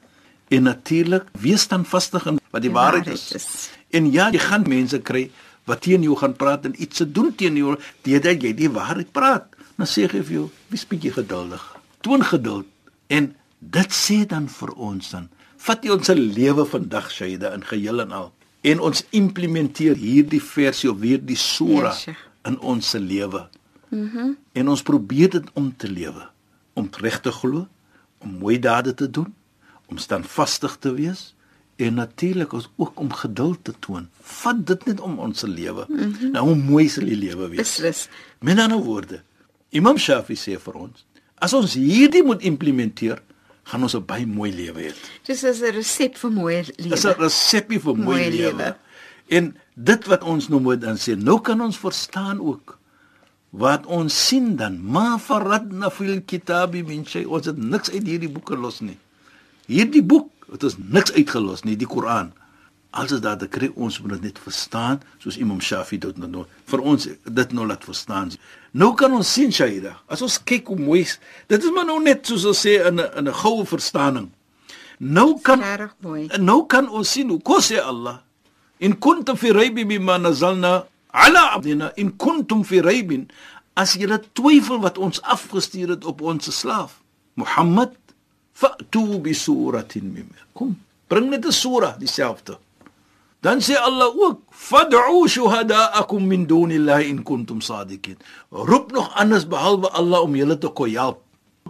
En 0.52 0.68
natuurlik, 0.68 1.30
wees 1.40 1.64
dan 1.71 1.87
vastig 1.88 2.26
in 2.28 2.38
wat 2.52 2.61
die, 2.61 2.68
die 2.68 2.76
waarheid, 2.76 3.09
waarheid 3.09 3.32
is. 3.32 3.32
is. 3.40 3.71
En 3.97 4.11
ja, 4.12 4.28
jy 4.32 4.40
gaan 4.42 4.66
mense 4.68 5.00
kry 5.00 5.26
wat 5.71 5.85
teen 5.87 6.02
jou 6.04 6.16
gaan 6.18 6.35
praat 6.37 6.66
en 6.68 6.75
iets 6.76 7.00
se 7.00 7.06
doen 7.09 7.30
teen 7.38 7.56
jou 7.56 7.76
deurdat 8.06 8.42
jy 8.42 8.52
die 8.56 8.71
waarheid 8.73 9.12
praat. 9.14 9.49
Dan 9.78 9.88
sê 9.88 10.04
ek 10.09 10.18
vir 10.18 10.37
jou, 10.37 10.49
wees 10.73 10.85
bietjie 10.88 11.14
geduldig. 11.14 11.62
Toon 12.04 12.25
geduld 12.26 12.68
en 13.12 13.32
dit 13.62 13.94
sê 13.94 14.23
dan 14.28 14.49
vir 14.50 14.75
ons 14.75 15.11
dan 15.14 15.28
vat 15.62 15.85
jy 15.85 15.94
ons 15.94 16.09
se 16.11 16.14
lewe 16.18 16.64
vandag 16.66 17.11
Shaida 17.14 17.52
in 17.54 17.62
geheel 17.66 18.02
en 18.02 18.14
al 18.16 18.30
en 18.66 18.82
ons 18.88 19.02
implementeer 19.14 19.99
hierdie 19.99 20.42
versie 20.42 20.90
of 20.90 21.02
hierdie 21.02 21.38
sura 21.38 21.90
yes, 21.94 22.18
in 22.47 22.59
ons 22.59 22.92
se 22.94 23.00
lewe. 23.00 23.47
Mhm. 23.90 24.06
Mm 24.06 24.38
en 24.52 24.68
ons 24.68 24.82
probeer 24.85 25.30
dit 25.32 25.47
om 25.56 25.71
te 25.76 25.88
lewe, 25.88 26.26
om 26.76 26.90
reg 27.00 27.14
te 27.25 27.32
glo, 27.32 27.62
om 28.21 28.35
mooi 28.42 28.59
dade 28.61 28.92
te 28.94 29.06
doen, 29.09 29.30
om 29.93 30.01
standvastig 30.01 30.77
te 30.81 30.93
wees 30.97 31.33
en 31.77 31.95
natuurlik 31.99 32.53
ook 32.77 33.01
om 33.01 33.13
geduld 33.13 33.65
te 33.67 33.75
toon. 33.85 34.09
Vat 34.43 34.61
dit 34.67 34.85
net 34.89 35.01
om 35.01 35.19
ons 35.19 35.39
se 35.39 35.49
lewe. 35.49 35.85
Mm 35.89 35.99
-hmm. 35.99 36.31
Nou 36.31 36.45
hoe 36.47 36.57
mooi 36.57 36.89
sal 36.89 37.05
die 37.05 37.17
lewe 37.17 37.49
wees. 37.49 37.59
Beslis. 37.59 38.09
Met 38.41 38.59
ander 38.59 38.79
woorde, 38.79 39.23
Imam 39.71 39.99
Shafi 39.99 40.35
sê 40.37 40.59
vir 40.61 40.75
ons, 40.75 41.07
as 41.39 41.53
ons 41.53 41.75
hierdie 41.75 42.23
moet 42.23 42.43
implementeer, 42.43 43.23
gaan 43.65 43.83
ons 43.83 43.95
'n 43.97 44.05
baie 44.07 44.27
mooi 44.27 44.53
lewe 44.53 44.81
hê. 44.83 44.93
Dis 45.25 45.43
is 45.45 45.61
'n 45.63 45.73
resep 45.73 46.17
vir 46.19 46.31
mooi 46.31 46.55
lewe. 46.77 46.89
Dis 46.95 47.05
'n 47.05 47.15
resepie 47.19 47.81
vir 47.81 47.97
mooi, 47.97 48.05
Mooi 48.05 48.31
lewe. 48.31 48.57
lewe. 48.57 48.77
En 49.29 49.57
dit 49.75 50.07
wat 50.07 50.23
ons 50.25 50.49
nou 50.49 50.61
moet 50.61 50.81
dan 50.81 50.97
sê, 50.97 51.17
nou 51.17 51.41
kan 51.41 51.61
ons 51.61 51.79
verstaan 51.79 52.41
ook 52.41 52.79
wat 53.51 53.87
ons 53.87 54.27
sien 54.29 54.57
dan 54.57 54.81
ma 54.83 55.19
faradna 55.19 55.91
fil 55.91 56.21
kitabi 56.25 56.83
min 56.83 57.05
shay 57.07 57.25
ons 57.25 57.47
het 57.47 57.57
niks 57.57 57.91
uit 57.91 58.07
hierdie 58.07 58.29
boeke 58.29 58.57
los 58.57 58.81
nie. 58.81 58.99
Hierdie 59.66 60.02
boek 60.02 60.31
het 60.52 60.64
ons 60.64 60.76
niks 60.78 61.12
uitgelos 61.12 61.64
nie, 61.64 61.76
die 61.76 61.88
Koran. 61.88 62.33
Dit 63.09 63.23
daar 63.25 63.38
te 63.40 63.49
kry 63.49 63.71
ons 63.73 64.00
moet 64.02 64.19
dit 64.19 64.26
net 64.28 64.38
verstaan 64.42 64.99
soos 65.23 65.38
Imam 65.40 65.62
Shafi 65.64 65.97
dit 65.99 66.19
nou, 66.21 66.28
nou 66.28 66.42
vir 66.69 66.81
ons 66.85 67.07
dit 67.09 67.54
nou 67.57 67.64
laat 67.66 67.85
verstaan. 67.88 68.28
Nou 68.76 68.90
kan 68.95 69.14
ons 69.16 69.33
sien 69.33 69.52
Shaida, 69.52 69.95
as 70.12 70.21
ons 70.21 70.37
kyk 70.45 70.69
hoe 70.69 70.76
mooi 70.76 71.00
is, 71.07 71.16
dit 71.49 71.64
is 71.64 71.73
maar 71.73 71.88
nou 71.88 71.97
net 72.04 72.28
soos 72.28 72.45
ons 72.50 72.61
sê 72.66 72.75
in 72.85 73.00
'n 73.00 73.09
in 73.19 73.28
'n 73.28 73.33
goue 73.33 73.64
verstaaning. 73.64 74.28
Nou 74.99 75.40
kan 75.40 75.62
nou 76.38 76.66
kan 76.66 76.88
ons 76.88 77.09
sien 77.09 77.28
hoe 77.28 77.40
kos 77.40 77.73
sê 77.73 77.81
Allah 77.81 78.21
in 78.78 78.99
kuntum 78.99 79.37
fi 79.37 79.52
raybin 79.52 79.88
mimma 79.88 80.19
nazalna 80.19 80.85
ala 81.12 81.42
abdina 81.54 81.92
in 81.97 82.12
kuntum 82.19 82.64
fi 82.64 82.81
raybin 82.81 83.31
as 83.75 83.95
jy 83.97 84.07
twyfel 84.35 84.81
wat 84.83 84.99
ons 84.99 85.23
afgestuur 85.23 85.88
het 85.95 86.04
op 86.04 86.21
ons 86.21 86.50
slaaf 86.50 87.00
Mohammed 87.35 87.97
fa'tu 88.52 89.18
bi 89.25 89.32
suratin 89.35 90.06
mimma 90.14 90.42
kom 90.54 90.76
bring 91.09 91.30
net 91.30 91.44
'n 91.47 91.52
sura 91.52 91.97
dieselfde. 91.99 92.59
Dan 93.42 93.59
sê 93.59 93.75
Allah 93.75 94.06
ook 94.06 94.38
fad'u 94.50 95.26
shuhada'akum 95.26 96.23
min 96.32 96.47
dunillahi 96.47 97.09
in 97.12 97.25
kuntum 97.25 97.61
sadiqin. 97.61 98.16
Roep 98.50 98.92
nog 98.92 99.11
anders 99.14 99.47
behalwe 99.49 99.88
Allah 99.90 100.21
om 100.23 100.37
julle 100.37 100.59
te 100.59 100.68
kon 100.68 100.90
help. 100.90 101.18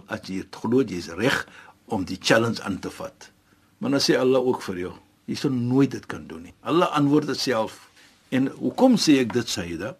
As 0.07 0.21
jy 0.29 0.43
glo 0.51 0.81
jy 0.81 0.97
is 1.01 1.09
reg 1.09 1.47
om 1.85 2.05
die 2.05 2.19
challenge 2.21 2.61
aan 2.61 2.79
te 2.79 2.89
vat. 2.89 3.31
Maar 3.79 3.89
dan 3.91 3.99
sê 3.99 4.13
Allah 4.23 4.39
ook 4.39 4.61
vir 4.61 4.77
jou 4.77 4.93
jy 5.25 5.35
sal 5.39 5.53
nooit 5.55 5.91
dit 5.91 6.05
kan 6.05 6.27
doen 6.27 6.47
nie. 6.49 6.53
Allah 6.67 6.91
antwoord 6.97 7.31
dit 7.31 7.39
self. 7.39 7.89
En 8.33 8.49
hoekom 8.59 8.97
sê 8.99 9.19
ek 9.23 9.33
dit 9.33 9.49
Saida 9.49 9.95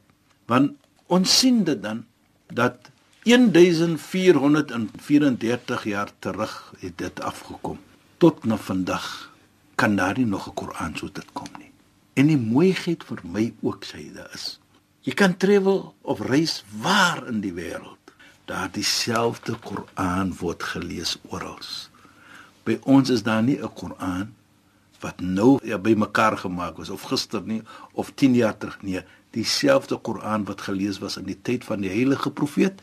want 0.52 0.74
ons 1.14 1.30
sien 1.40 1.62
dit 1.64 1.80
dan 1.82 2.04
dat 2.52 2.90
1434 3.24 5.84
jaar 5.84 6.12
terug 6.20 6.74
het 6.80 6.98
dit 6.98 7.22
afgekom. 7.22 7.80
Tot 8.18 8.44
na 8.44 8.58
vandag 8.58 9.32
kan 9.76 9.96
daar 9.96 10.18
nie 10.18 10.26
nog 10.26 10.48
'n 10.48 10.54
Koran 10.54 10.98
so 10.98 11.10
dit 11.12 11.26
kom 11.34 11.48
nie. 11.58 11.72
En 12.14 12.28
die 12.28 12.38
mooiheid 12.38 13.04
vir 13.04 13.20
my 13.24 13.54
ook 13.62 13.84
Saida 13.84 14.28
is 14.34 14.60
jy 15.02 15.14
kan 15.14 15.38
travel 15.38 15.96
of 16.02 16.20
reis 16.20 16.64
waar 16.82 17.28
in 17.28 17.42
die 17.42 17.54
wêreld 17.54 17.98
daar 18.46 18.72
dieselfde 18.72 19.56
Koran 19.56 20.36
word 20.40 20.64
gelees 20.64 21.18
oral. 21.30 21.60
By 22.64 22.80
ons 22.84 23.10
is 23.10 23.24
daar 23.24 23.44
nie 23.44 23.60
'n 23.60 23.74
Koran 23.74 24.34
wat 25.00 25.20
nou 25.20 25.60
ja 25.64 25.78
bymekaar 25.78 26.38
gemaak 26.38 26.80
is 26.80 26.90
of 26.90 27.02
gister 27.02 27.42
nie 27.42 27.62
of 27.92 28.12
10 28.16 28.36
jaar 28.36 28.58
terug 28.58 28.82
nie. 28.82 29.02
Dieselfde 29.32 29.98
Koran 29.98 30.46
wat 30.46 30.62
gelees 30.62 31.00
was 31.00 31.18
in 31.18 31.26
die 31.26 31.42
tyd 31.42 31.66
van 31.66 31.82
die 31.82 31.90
heilige 31.90 32.32
profeet 32.32 32.82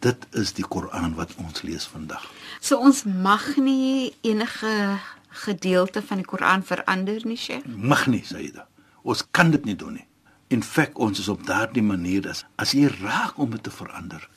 dit 0.00 0.26
is 0.42 0.52
die 0.52 0.64
Koran 0.64 1.14
wat 1.14 1.34
ons 1.36 1.62
lees 1.62 1.86
vandag 1.86 2.26
So 2.60 2.76
ons 2.76 3.04
mag 3.04 3.56
nie 3.56 4.12
enige 4.22 4.98
gedeelte 5.44 6.02
van 6.02 6.20
die 6.20 6.26
Koran 6.26 6.62
verander 6.62 7.20
nie, 7.24 7.36
Sheikh. 7.36 7.66
mag 7.66 8.06
nie 8.06 8.24
Saida 8.24 8.66
ons 9.02 9.24
kan 9.30 9.50
dit 9.50 9.64
nie 9.64 9.76
doen 9.76 9.94
nie 10.00 10.06
in 10.48 10.62
feite 10.62 10.98
ons 10.98 11.18
is 11.18 11.28
op 11.28 11.46
daardie 11.46 11.84
manier 11.84 12.28
as 12.28 12.44
as 12.56 12.74
jy 12.74 12.90
raak 13.00 13.38
om 13.38 13.50
dit 13.50 13.62
te 13.62 13.70
verander 13.70 14.28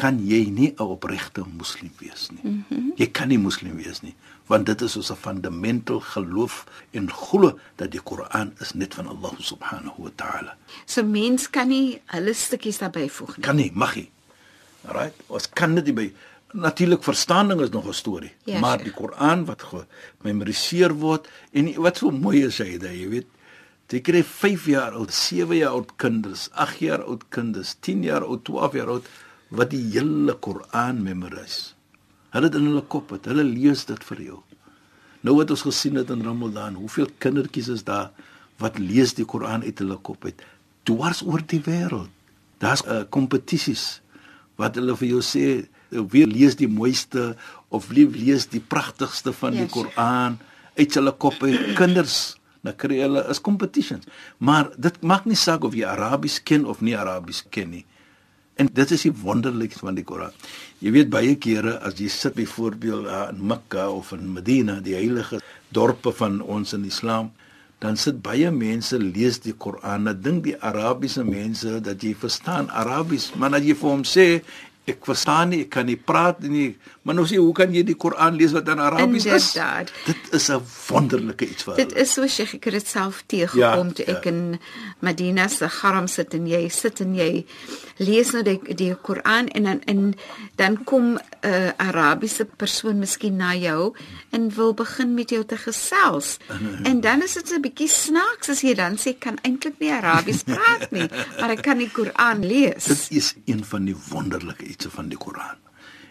kan 0.00 0.16
jy 0.24 0.48
nie 0.48 0.70
'n 0.72 0.82
opregte 0.96 1.44
moslim 1.44 1.92
wees 2.00 2.30
nie. 2.30 2.44
Mm 2.44 2.64
-hmm. 2.68 2.92
Jy 2.96 3.06
kan 3.06 3.28
nie 3.28 3.38
moslim 3.38 3.76
wees 3.76 4.00
nie, 4.00 4.14
want 4.46 4.66
dit 4.66 4.80
is 4.80 4.96
ons 4.96 5.10
'n 5.10 5.16
fundamental 5.16 6.00
geloof 6.00 6.64
en 6.90 7.10
glo 7.10 7.58
dat 7.76 7.90
die 7.90 8.00
Koran 8.00 8.52
is 8.60 8.72
net 8.72 8.94
van 8.94 9.06
Allah 9.06 9.32
subhanahu 9.38 10.02
wa 10.02 10.10
ta'ala. 10.14 10.56
So 10.86 11.02
mens 11.04 11.50
kan 11.50 11.68
nie 11.68 12.00
hulle 12.06 12.34
stukkies 12.34 12.78
daarbey 12.78 13.08
voeg 13.08 13.36
nie. 13.36 13.44
Kan 13.46 13.56
nie, 13.56 13.70
mag 13.74 13.94
nie. 13.94 14.10
Alright, 14.88 15.16
ons 15.28 15.48
kan 15.56 15.74
dit 15.76 15.92
by 15.94 16.06
natuurlik 16.52 17.04
verstaaning 17.06 17.60
is 17.60 17.70
nog 17.70 17.86
'n 17.86 17.92
storie, 17.92 18.32
Ja, 18.44 18.58
maar 18.60 18.78
die 18.82 18.92
Koran 18.92 19.44
wat 19.44 19.62
gememoriseer 19.62 20.92
word 20.92 21.28
en 21.52 21.74
wat 21.74 21.96
so 21.96 22.10
mooi 22.10 22.44
is 22.44 22.58
hy 22.58 22.78
dat 22.78 22.90
jy 22.90 23.08
weet 23.08 23.26
jy 23.88 24.00
kry 24.00 24.22
5 24.22 24.66
jaar 24.66 24.92
oud, 24.92 25.12
7 25.12 25.56
jaar 25.56 25.72
oud 25.72 25.96
kinders, 25.96 26.48
8 26.52 26.78
jaar 26.78 27.02
oud 27.02 27.24
kinders, 27.28 27.76
10 27.80 28.02
jaar 28.02 28.22
oud, 28.22 28.44
12 28.44 28.72
jaar 28.72 28.88
oud 28.88 29.06
wat 29.48 29.70
die 29.70 29.82
hele 29.82 30.34
Koran 30.34 31.02
memoriseer. 31.02 31.74
Hulle 32.30 32.46
het 32.46 32.54
in 32.54 32.68
hulle 32.70 32.84
kop 32.86 33.10
het, 33.10 33.26
hulle 33.26 33.44
lees 33.44 33.84
dit 33.88 34.04
vir 34.06 34.22
jou. 34.22 34.38
Nou 35.26 35.34
wat 35.36 35.50
ons 35.50 35.64
gesien 35.66 35.98
het 35.98 36.10
in 36.14 36.22
Ramadan, 36.24 36.78
hoeveel 36.78 37.10
kindertjies 37.18 37.68
is 37.74 37.82
daar 37.84 38.10
wat 38.62 38.78
lees 38.78 39.16
die 39.18 39.26
Koran 39.26 39.64
uit 39.66 39.82
hulle 39.82 39.98
kop 40.06 40.24
uit 40.28 40.44
dwars 40.88 41.24
oor 41.26 41.42
die 41.46 41.60
wêreld. 41.66 42.08
Daar's 42.60 42.84
uh, 42.84 43.02
kompetisies 43.12 44.00
wat 44.60 44.76
hulle 44.78 44.96
vir 45.00 45.14
jou 45.14 45.22
sê 45.24 45.46
wie 45.90 46.26
lees 46.28 46.58
die 46.60 46.70
mooiste 46.70 47.32
of 47.74 47.88
wie 47.90 48.06
lees 48.06 48.46
die 48.52 48.62
pragtigste 48.62 49.32
van 49.34 49.56
die 49.56 49.66
Yes. 49.66 49.74
Koran 49.74 50.38
uit 50.76 50.94
hulle 50.94 51.12
kop 51.18 51.42
uit 51.42 51.74
kinders 51.78 52.36
dan 52.64 52.76
kry 52.76 53.00
hulle 53.00 53.22
is 53.32 53.40
competitions. 53.40 54.04
Maar 54.38 54.70
dit 54.76 55.00
maak 55.00 55.24
nie 55.28 55.38
saak 55.38 55.64
of 55.64 55.76
jy 55.76 55.86
Arabies 55.88 56.40
ken 56.44 56.66
of 56.68 56.82
nie 56.84 56.96
Arabies 56.98 57.42
ken 57.50 57.72
nie. 57.72 57.84
En 58.60 58.68
dit 58.76 58.90
is 58.92 59.06
die 59.06 59.14
wonderlikste 59.22 59.86
van 59.86 59.96
die 59.96 60.04
Koran. 60.04 60.34
Jy 60.84 60.92
weet 60.92 61.12
baie 61.12 61.36
kere 61.40 61.78
as 61.86 61.96
jy 62.00 62.10
sit 62.12 62.36
byvoorbeeld 62.36 63.08
in 63.08 63.40
Mekka 63.48 63.88
of 63.88 64.12
in 64.12 64.28
Medina 64.34 64.80
die 64.84 64.98
heilige 64.98 65.40
dorpe 65.72 66.12
van 66.12 66.40
ons 66.44 66.76
in 66.76 66.84
Islam 66.84 67.30
dan 67.80 67.96
sit 67.96 68.20
baie 68.22 68.50
mense 68.52 68.98
lees 69.00 69.40
die 69.40 69.54
Koran. 69.56 70.08
Ek 70.10 70.20
dink 70.22 70.44
die 70.44 70.56
Arabiese 70.60 71.24
mense 71.24 71.78
dat 71.84 72.04
jy 72.04 72.12
verstaan 72.18 72.68
Arabies, 72.68 73.30
maar 73.40 73.56
dat 73.56 73.64
jy 73.64 73.76
vir 73.80 73.90
hom 73.90 74.04
sê 74.04 74.26
ek 74.86 75.04
verstaan 75.06 75.48
nie, 75.48 75.60
ek 75.60 75.70
kan 75.70 75.86
nie 75.86 75.96
praat 75.96 76.40
nie. 76.42 76.76
Maar 77.02 77.14
nou 77.14 77.26
sê 77.26 77.36
hoe 77.36 77.52
kan 77.54 77.72
jy 77.72 77.82
die 77.84 77.94
Koran 77.94 78.34
lees 78.36 78.52
wat 78.52 78.68
in 78.68 78.78
Arabies 78.80 79.24
is? 79.26 79.54
Inderdaad. 79.54 79.92
Dit 80.06 80.16
is 80.32 80.48
'n 80.50 80.60
wonderlike 80.88 81.46
iets 81.48 81.62
vir 81.62 81.76
Dit 81.76 81.90
hulle. 81.92 82.00
is 82.02 82.12
so 82.12 82.26
Sheikh, 82.26 82.54
ek 82.54 82.64
het 82.64 82.72
dit 82.74 82.86
self 82.88 83.22
teëgekom 83.26 83.86
Ja, 83.88 83.92
toe 83.92 84.04
ja. 84.06 84.12
ek 84.16 84.24
in 84.26 84.58
Medina 85.00 85.48
se 85.48 85.66
Haram 85.66 86.06
sit 86.08 86.34
en 86.34 86.46
jy 86.46 86.68
sit 86.68 87.00
en 87.00 87.14
jy 87.14 87.46
lees 87.98 88.32
nou 88.32 88.42
die 88.42 88.74
die 88.74 88.94
Koran 88.94 89.48
en 89.48 89.62
dan 89.62 89.80
en 89.86 90.14
dan 90.56 90.84
kom 90.84 91.14
'n 91.14 91.20
uh, 91.46 91.70
Arabiese 91.76 92.44
persoon 92.44 92.98
miskien 92.98 93.36
na 93.36 93.54
jou 93.54 93.92
en 94.32 94.50
wil 94.54 94.74
begin 94.74 95.14
met 95.14 95.30
jou 95.30 95.44
te 95.44 95.56
gesels. 95.56 96.38
En 96.90 97.00
dan 97.00 97.22
is 97.22 97.32
dit 97.34 97.52
'n 97.52 97.60
bietjie 97.60 97.88
snaaks 97.88 98.48
as 98.48 98.60
jy 98.60 98.74
dan 98.74 98.96
sê 98.98 99.18
kan 99.18 99.38
eintlik 99.42 99.78
nie 99.78 99.92
Arabies 99.92 100.42
praat 100.42 100.90
nie, 100.90 101.08
maar 101.40 101.50
ek 101.50 101.62
kan 101.62 101.78
die 101.78 101.90
Koran 101.90 102.44
lees. 102.46 102.84
Dit 102.84 103.06
is 103.10 103.34
een 103.46 103.64
van 103.64 103.84
die 103.84 103.96
wonderlike 104.10 104.64
iets 104.70 104.88
van 104.94 105.10
die 105.10 105.18
Koran. 105.18 105.58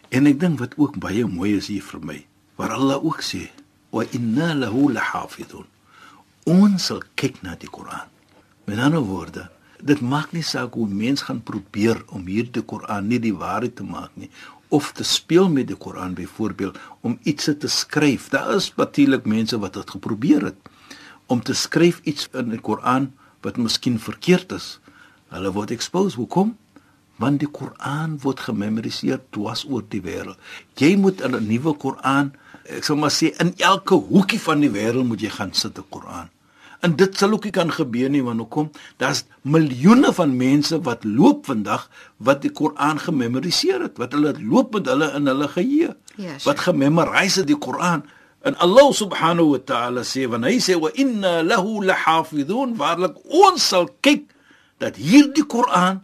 En 0.10 0.28
ek 0.30 0.40
dink 0.42 0.60
wat 0.60 0.78
ook 0.78 1.00
baie 1.02 1.26
mooi 1.28 1.56
is 1.58 1.70
hier 1.72 1.86
vir 1.86 2.04
my, 2.06 2.20
waar 2.60 2.76
Allah 2.76 3.04
ook 3.04 3.22
sê, 3.24 3.50
"Wa 3.92 4.04
inna 4.12 4.54
lahu 4.54 4.92
lahafidun." 4.94 5.66
Ons 6.46 6.86
sal 6.86 7.02
kyk 7.16 7.42
na 7.42 7.56
die 7.56 7.70
Koran. 7.70 8.08
Met 8.66 8.80
ander 8.80 9.02
woorde, 9.02 9.50
dit 9.82 10.02
maak 10.02 10.32
nie 10.32 10.44
saak 10.44 10.74
hoe 10.74 10.88
mens 10.88 11.22
gaan 11.22 11.42
probeer 11.44 12.04
om 12.08 12.26
hierdie 12.26 12.64
Koran 12.64 13.08
nie 13.08 13.20
die 13.20 13.36
waarheid 13.36 13.76
te 13.76 13.84
maak 13.84 14.12
nie 14.16 14.30
of 14.70 14.92
te 14.94 15.04
speel 15.04 15.50
met 15.50 15.68
die 15.68 15.78
Koran 15.78 16.14
byvoorbeeld 16.14 16.78
om 17.02 17.18
iets 17.24 17.50
te 17.60 17.68
skryf. 17.68 18.30
Daar 18.30 18.56
is 18.56 18.74
natuurlik 18.76 19.26
mense 19.26 19.60
wat 19.60 19.74
dit 19.74 19.90
geprobeer 19.90 20.44
het 20.44 20.70
om 21.26 21.42
te 21.42 21.54
skryf 21.54 22.00
iets 22.04 22.30
in 22.34 22.50
die 22.54 22.62
Koran 22.62 23.12
wat 23.42 23.58
miskien 23.58 24.00
verkeerd 24.00 24.52
is. 24.52 24.80
Hulle 25.34 25.52
word 25.54 25.72
exposed. 25.72 26.18
Hoekom? 26.18 26.56
Want 27.20 27.42
die 27.44 27.52
Koran 27.52 28.18
word 28.24 28.40
gememoriseer 28.48 29.22
dwars 29.36 29.66
oor 29.68 29.84
die 29.92 30.02
wêreld. 30.02 30.40
Jy 30.80 30.96
moet 30.96 31.22
'n 31.22 31.36
nuwe 31.48 31.74
Koran, 31.78 32.34
ek 32.66 32.84
sal 32.84 32.96
maar 32.96 33.12
sê 33.12 33.36
in 33.40 33.54
elke 33.58 33.96
hoekie 33.96 34.40
van 34.40 34.60
die 34.60 34.72
wêreld 34.72 35.08
moet 35.08 35.22
jy 35.22 35.30
gaan 35.30 35.54
sit 35.54 35.78
'n 35.78 35.84
Koran. 35.90 36.30
En 36.80 36.96
dit 36.96 37.18
sal 37.18 37.32
ook 37.36 37.44
nie 37.44 37.52
kan 37.52 37.72
gebeur 37.72 38.10
nie 38.10 38.22
want 38.24 38.40
hoekom? 38.40 38.70
Daar's 38.98 39.26
miljoene 39.42 40.14
van 40.16 40.36
mense 40.38 40.80
wat 40.82 41.04
loop 41.04 41.46
vandag 41.46 41.90
wat 42.18 42.42
die 42.42 42.52
Koran 42.52 43.00
gememoriseer 43.00 43.82
het, 43.82 43.98
wat 44.00 44.16
hulle 44.16 44.34
loop 44.40 44.74
met 44.74 44.88
hulle 44.88 45.12
in 45.18 45.28
hulle 45.28 45.48
geheue. 45.48 45.96
Ja, 46.16 46.38
sure. 46.38 46.46
wat 46.46 46.60
gememoriseer 46.60 47.46
die 47.46 47.58
Koran. 47.58 48.04
En 48.48 48.56
Allah 48.64 48.94
subhanahu 48.96 49.52
wa 49.52 49.60
ta'ala 49.60 50.06
sê 50.08 50.24
want 50.32 50.48
hy 50.48 50.60
sê 50.64 50.78
wa 50.80 50.92
inna 50.96 51.42
lahu 51.44 51.84
lahafidun 51.84 52.78
waarlik 52.80 53.18
ons 53.28 53.68
sal 53.74 53.90
kyk 54.00 54.30
dat 54.80 54.96
hierdie 54.96 55.44
Koran 55.44 56.00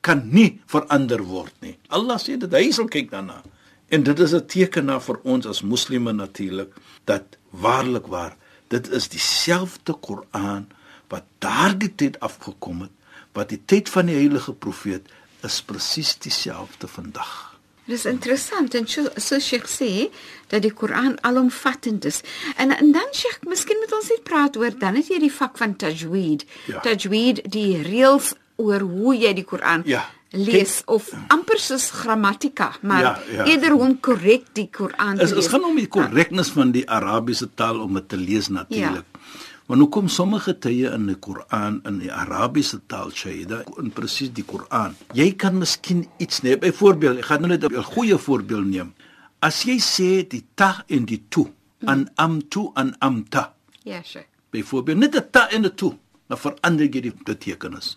kan 0.00 0.22
nie 0.32 0.60
verander 0.66 1.22
word 1.24 1.54
nie. 1.60 1.76
Allah 1.88 2.18
sê 2.18 2.38
dit 2.40 2.52
hy 2.52 2.70
sal 2.72 2.88
kyk 2.88 3.10
daarna. 3.10 3.42
En 3.90 4.02
dit 4.02 4.18
is 4.18 4.34
'n 4.34 4.46
teken 4.46 4.84
na 4.84 5.00
vir 5.00 5.18
ons 5.22 5.46
as 5.46 5.62
moslimme 5.62 6.12
natuurlik 6.12 6.72
dat 7.04 7.36
waarlik 7.50 8.06
waar 8.06 8.36
dit 8.68 8.90
is 8.90 9.08
dieselfde 9.08 9.92
Koran 10.00 10.68
wat 11.08 11.24
daardie 11.38 11.94
tyd 11.94 12.20
afgekom 12.20 12.80
het 12.80 12.94
wat 13.32 13.48
die 13.48 13.62
tyd 13.66 13.88
van 13.88 14.06
die 14.06 14.14
heilige 14.16 14.52
profeet 14.52 15.06
is 15.42 15.62
presies 15.62 16.18
dieselfde 16.18 16.88
vandag. 16.88 17.50
Dis 17.90 18.04
interessant 18.06 18.74
en 18.74 18.86
so 18.86 19.08
so 19.16 19.38
Sheikh 19.38 19.66
sê 19.66 20.10
dat 20.48 20.62
die 20.62 20.72
Koran 20.72 21.16
alomvattend 21.26 22.04
is. 22.04 22.20
En 22.56 22.70
en 22.76 22.92
dan 22.92 23.08
Sheikh, 23.12 23.40
miskien 23.48 23.78
moet 23.78 23.92
ons 23.92 24.08
net 24.08 24.22
praat 24.22 24.56
oor 24.56 24.78
dan 24.78 24.94
het 24.94 25.08
jy 25.10 25.18
die 25.18 25.32
vak 25.32 25.58
van 25.58 25.76
tajweed. 25.76 26.44
Ja. 26.70 26.80
Tajweed, 26.86 27.42
die 27.50 27.82
reëls 27.82 28.34
oor 28.60 28.80
hoe 28.84 29.14
jy 29.16 29.32
die 29.34 29.44
Koran 29.44 29.82
Ja. 29.86 30.04
lees 30.30 30.82
of 30.86 31.08
amper 31.28 31.58
soos 31.58 31.88
grammatika, 31.90 32.72
maar 32.82 33.02
Ja, 33.02 33.18
ja. 33.32 33.44
eerder 33.50 33.70
hoe 33.74 33.80
om 33.88 33.96
korrek 34.00 34.44
die 34.54 34.68
Koran 34.70 35.16
te 35.16 35.22
Is 35.24 35.30
lees. 35.32 35.44
is 35.46 35.50
gaan 35.50 35.64
om 35.64 35.76
die 35.76 35.88
korreknis 35.88 36.50
van 36.54 36.70
die 36.72 36.84
Arabiese 36.88 37.48
taal 37.54 37.80
om 37.80 37.94
dit 37.94 38.08
te 38.08 38.16
lees 38.16 38.48
natuurlik. 38.48 39.04
Ja. 39.12 39.18
Want 39.66 39.80
hoekom 39.80 40.08
sommige 40.08 40.58
tye 40.58 40.90
in 40.94 41.06
die 41.06 41.14
Koran 41.16 41.80
in 41.86 41.98
die 41.98 42.10
Arabiese 42.12 42.80
taal 42.86 43.10
Shaida 43.14 43.62
in 43.78 43.90
presies 43.90 44.32
die 44.32 44.44
Koran. 44.44 44.96
Jy 45.14 45.32
kan 45.36 45.58
miskien 45.58 46.06
iets 46.18 46.40
neem. 46.42 46.58
Byvoorbeeld, 46.58 47.18
ek 47.18 47.24
gaan 47.24 47.40
nou 47.40 47.48
net 47.50 47.64
'n 47.64 47.82
goeie 47.82 48.18
voorbeeld 48.18 48.66
neem. 48.66 48.92
As 49.40 49.62
jy 49.64 49.78
sê 49.78 50.26
die 50.28 50.44
ta 50.54 50.84
en 50.88 51.04
die 51.04 51.22
tu, 51.28 51.46
an 51.86 52.10
amtu 52.16 52.70
an 52.74 52.94
amta. 52.98 53.54
Ja, 53.84 54.02
Sheikh. 54.02 54.26
Byvoorbeeld 54.50 54.98
net 54.98 55.14
'n 55.16 55.30
ta 55.30 55.48
en 55.50 55.64
'n 55.64 55.74
tu, 55.74 55.92
dan 56.28 56.38
verander 56.38 56.86
jy 56.86 57.00
die 57.00 57.12
betekenis. 57.24 57.96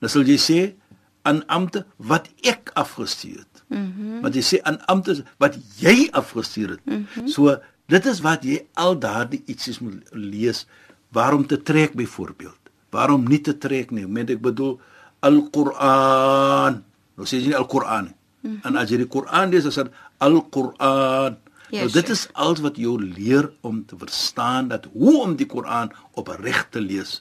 Dan 0.00 0.12
sal 0.12 0.28
jy 0.28 0.38
sê 0.40 0.60
aan 1.28 1.42
ampte 1.52 1.84
wat 1.96 2.30
ek 2.48 2.72
afgestuur 2.80 3.42
het. 3.44 3.64
Mhm. 3.68 3.80
Mm 3.80 4.20
maar 4.20 4.34
jy 4.36 4.44
sê 4.44 4.60
aan 4.68 4.78
ampte 4.92 5.24
wat 5.40 5.56
jy 5.80 6.08
afgestuur 6.12 6.76
het. 6.76 6.82
Mm 6.84 7.28
so 7.28 7.56
dit 7.90 8.06
is 8.06 8.20
wat 8.20 8.44
jy 8.46 8.60
al 8.74 8.98
daardie 8.98 9.42
ietsies 9.46 9.80
moet 9.80 10.02
lees 10.12 10.66
waarom 11.12 11.46
te 11.46 11.58
trek 11.62 11.96
byvoorbeeld. 11.98 12.58
Waarom 12.90 13.26
nie 13.28 13.40
te 13.40 13.58
trek 13.58 13.90
nie? 13.90 14.06
Met 14.06 14.30
ek 14.30 14.40
bedoel 14.42 14.78
Al-Qur'an. 15.20 16.82
Nou 17.16 17.26
sê 17.26 17.40
jy 17.40 17.52
nie 17.52 17.58
Al-Qur'an 17.58 18.04
nie. 18.04 18.16
Mm 18.40 18.50
-hmm. 18.50 18.60
En 18.64 18.76
as 18.76 18.90
jy 18.90 18.96
die 18.96 19.08
Qur'an 19.08 19.50
lees, 19.50 19.62
dan 19.62 19.72
sê 19.72 19.90
Al-Qur'an. 20.18 21.36
Ja, 21.70 21.84
nou, 21.84 21.90
dit 21.92 22.06
sure. 22.06 22.12
is 22.12 22.28
alles 22.32 22.60
wat 22.64 22.78
jou 22.82 22.96
leer 22.98 23.46
om 23.60 23.84
te 23.86 23.94
verstaan 23.98 24.68
dat 24.68 24.88
hoe 24.92 25.20
om 25.22 25.36
die 25.38 25.46
Koran 25.46 25.92
opreg 26.18 26.64
te 26.74 26.80
lees. 26.82 27.20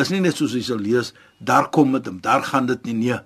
Is 0.00 0.08
nie 0.08 0.20
net 0.20 0.36
soos 0.36 0.54
jy 0.56 0.62
sal 0.64 0.80
lees, 0.80 1.12
daar 1.38 1.68
kom 1.70 1.92
dit 1.92 2.08
daar 2.22 2.42
gaan 2.42 2.66
dit 2.66 2.84
nie 2.84 2.94
nee. 2.94 3.20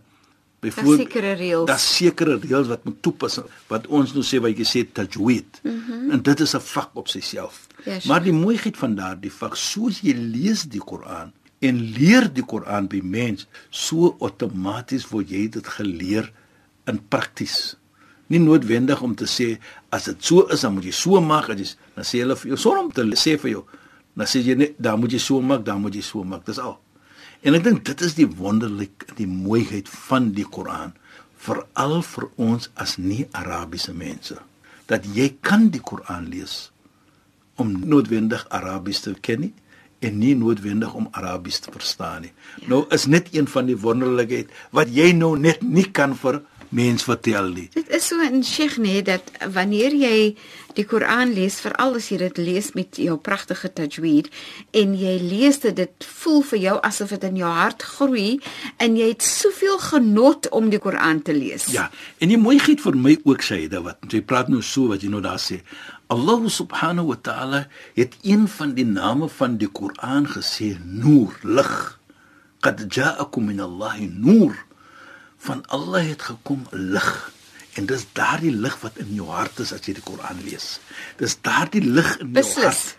Byvoorbeeld 0.64 1.00
sekere 1.00 1.32
reëls. 1.32 1.66
Daar's 1.68 1.86
sekere 1.96 2.38
reëls 2.42 2.70
wat 2.72 2.84
moet 2.88 2.96
toepas 3.04 3.38
wat 3.70 3.86
ons 3.86 4.14
nou 4.16 4.24
sê 4.24 4.40
wat 4.42 4.56
jy 4.56 4.66
sê 4.66 4.82
tajweed. 4.92 5.60
Mm 5.62 5.82
-hmm. 5.86 6.10
En 6.10 6.22
dit 6.22 6.40
is 6.40 6.54
'n 6.56 6.60
vak 6.60 6.90
op 6.94 7.08
sigself. 7.08 7.66
Ja, 7.84 8.00
sure. 8.00 8.08
maar 8.08 8.22
die 8.22 8.32
mooiheid 8.32 8.76
van 8.76 8.94
daardie 8.94 9.32
vak, 9.32 9.56
soos 9.56 10.00
jy 10.00 10.14
lees 10.14 10.62
die 10.62 10.80
Koran 10.80 11.32
en 11.58 11.80
leer 11.92 12.32
die 12.32 12.44
Koran 12.44 12.86
by 12.86 13.00
mens, 13.02 13.46
so 13.70 14.16
outomaties 14.20 15.08
word 15.08 15.30
jy 15.30 15.48
dit 15.48 15.66
geleer 15.66 16.32
in 16.84 17.00
prakties. 17.08 17.76
Nie 18.26 18.38
noodwendig 18.38 19.02
om 19.02 19.14
te 19.14 19.24
sê 19.24 19.58
as 19.88 20.04
dit 20.04 20.24
so 20.24 20.46
is, 20.46 20.60
dan 20.60 20.74
moet 20.74 20.84
jy 20.84 20.92
so 20.92 21.20
maak, 21.20 21.48
as 21.48 21.58
jy 21.58 21.66
dan 21.94 22.04
sê 22.04 22.18
hulle 22.18 22.36
vir 22.36 22.48
jou 22.48 22.58
sonder 22.58 22.84
om 22.84 22.92
te 22.92 23.02
sê 23.02 23.38
vir 23.38 23.50
jou, 23.50 23.64
dan 24.16 24.28
sê 24.30 24.40
jy 24.44 24.56
net 24.56 24.76
dan 24.80 25.00
moet 25.00 25.12
jy 25.12 25.20
so 25.22 25.40
maak, 25.44 25.64
dan 25.66 25.82
moet 25.84 25.94
jy 25.94 26.04
so 26.04 26.24
maak. 26.24 26.46
Dis 26.48 26.60
al. 26.62 26.78
En 27.44 27.54
ek 27.54 27.66
dink 27.66 27.84
dit 27.86 28.04
is 28.06 28.16
die 28.16 28.28
wonderlik 28.28 29.04
die 29.18 29.28
mooiheid 29.28 29.90
van 30.08 30.32
die 30.36 30.46
Koran 30.48 30.94
veral 31.46 32.00
vir 32.02 32.30
ons 32.40 32.70
as 32.80 32.96
nie 32.98 33.26
Arabiese 33.36 33.92
mense 33.94 34.40
dat 34.90 35.04
jy 35.14 35.28
kan 35.44 35.68
die 35.74 35.82
Koran 35.82 36.30
lees 36.30 36.70
om 37.60 37.72
noodwendig 37.84 38.46
Arabies 38.54 39.02
te 39.04 39.14
ken 39.20 39.44
nie 39.44 39.52
en 40.04 40.18
nie 40.20 40.34
noodwendig 40.38 40.92
om 40.94 41.08
Arabies 41.16 41.58
te 41.64 41.72
verstaan 41.72 42.26
nie. 42.26 42.32
Ja. 42.60 42.68
Nou 42.72 42.82
is 42.94 43.06
net 43.10 43.30
een 43.34 43.48
van 43.50 43.68
die 43.68 43.78
wonderlikheid 43.80 44.52
wat 44.76 44.92
jy 44.92 45.10
nou 45.16 45.34
net 45.40 45.62
nie 45.64 45.86
kan 45.90 46.14
vir 46.18 46.42
mens 46.68 47.04
vertel 47.06 47.50
nie. 47.54 47.68
Dit 47.74 47.88
is 47.94 48.06
so 48.06 48.20
in 48.20 48.44
Sheikh 48.44 48.78
nee 48.82 49.02
dat 49.02 49.22
wanneer 49.52 49.94
jy 49.94 50.36
die 50.76 50.84
Koran 50.84 51.32
lees, 51.32 51.58
veral 51.64 51.96
as 51.96 52.10
jy 52.12 52.18
dit 52.20 52.38
lees 52.40 52.72
met 52.76 52.98
jou 53.00 53.16
pragtige 53.16 53.70
tajweed 53.72 54.28
en 54.76 54.92
jy 54.98 55.14
lees 55.22 55.60
dit, 55.62 55.76
dit 55.76 56.08
voel 56.20 56.42
vir 56.50 56.60
jou 56.66 56.76
asof 56.84 57.14
dit 57.16 57.26
in 57.30 57.40
jou 57.40 57.52
hart 57.58 57.84
groei 57.96 58.28
en 58.82 58.98
jy 58.98 59.10
het 59.14 59.24
soveel 59.24 59.78
genot 59.86 60.50
om 60.56 60.68
die 60.72 60.80
Koran 60.82 61.22
te 61.24 61.36
lees. 61.36 61.70
Ja, 61.72 61.88
en 62.20 62.32
die 62.32 62.40
mooiheid 62.40 62.82
vir 62.84 62.98
my 63.00 63.16
ook 63.24 63.44
sê 63.46 63.62
dit 63.64 63.80
wat 63.82 64.04
jy 64.12 64.20
praat 64.20 64.52
nou 64.52 64.62
so 64.64 64.92
wat 64.92 65.04
jy 65.04 65.12
nou 65.12 65.24
daar 65.24 65.40
sê. 65.40 65.62
Allah 66.12 66.44
subhanahu 66.52 67.10
wa 67.10 67.18
ta'ala 67.18 67.64
het 67.96 68.14
een 68.22 68.44
van 68.46 68.76
die 68.76 68.86
name 68.86 69.28
van 69.32 69.56
die 69.58 69.70
Koran 69.70 70.28
gesê 70.30 70.76
Noor, 70.84 71.34
lig. 71.42 71.72
Qad 72.62 72.84
ja'akum 72.92 73.48
min 73.50 73.60
Allah 73.64 73.98
Noor. 74.12 74.65
Van 75.38 75.62
Allah 75.68 76.06
het 76.08 76.22
gekom 76.22 76.66
lig. 76.72 77.32
En 77.76 77.86
dis 77.86 78.06
daardie 78.16 78.52
lig 78.56 78.76
wat 78.80 78.96
in 79.02 79.10
jou 79.14 79.28
hart 79.28 79.58
is 79.60 79.72
as 79.72 79.84
jy 79.84 79.92
die 79.98 80.02
Koran 80.04 80.38
lees. 80.44 80.78
Dis 81.20 81.36
daardie 81.44 81.82
lig 81.84 82.14
in 82.20 82.30
jou 82.30 82.32
Beslis. 82.40 82.64
hart 82.64 82.96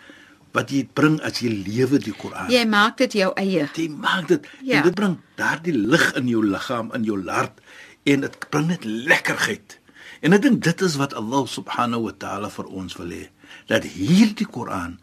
wat 0.56 0.70
jy 0.72 0.84
bring 0.96 1.18
as 1.22 1.42
jy 1.42 1.50
lewe 1.50 1.98
die 2.00 2.14
Koran. 2.16 2.48
Jy 2.50 2.64
maak 2.66 2.96
dit 2.96 3.12
jou 3.20 3.32
eie. 3.36 3.66
Dit 3.74 3.90
maak 3.90 4.28
dit 4.28 4.46
Ja. 4.62 4.78
en 4.78 4.82
dit 4.88 4.94
bring 4.94 5.18
daardie 5.36 5.74
lig 5.76 6.12
in 6.16 6.28
jou 6.28 6.42
liggaam, 6.46 6.92
in 6.94 7.04
jou 7.04 7.18
hart 7.28 7.60
en 8.06 8.20
dit 8.20 8.38
bring 8.50 8.66
net 8.66 8.84
lekkerheid. 8.84 9.78
En 10.22 10.32
ek 10.32 10.42
dink 10.42 10.62
dit 10.62 10.80
is 10.82 10.96
wat 10.96 11.14
Allah 11.14 11.46
subhanahu 11.46 12.02
wa 12.08 12.12
ta'ala 12.18 12.48
vir 12.50 12.64
ons 12.66 12.96
wil 12.96 13.10
hê. 13.10 13.28
Dat 13.66 13.84
hierdie 13.84 14.46
Koran 14.46 14.98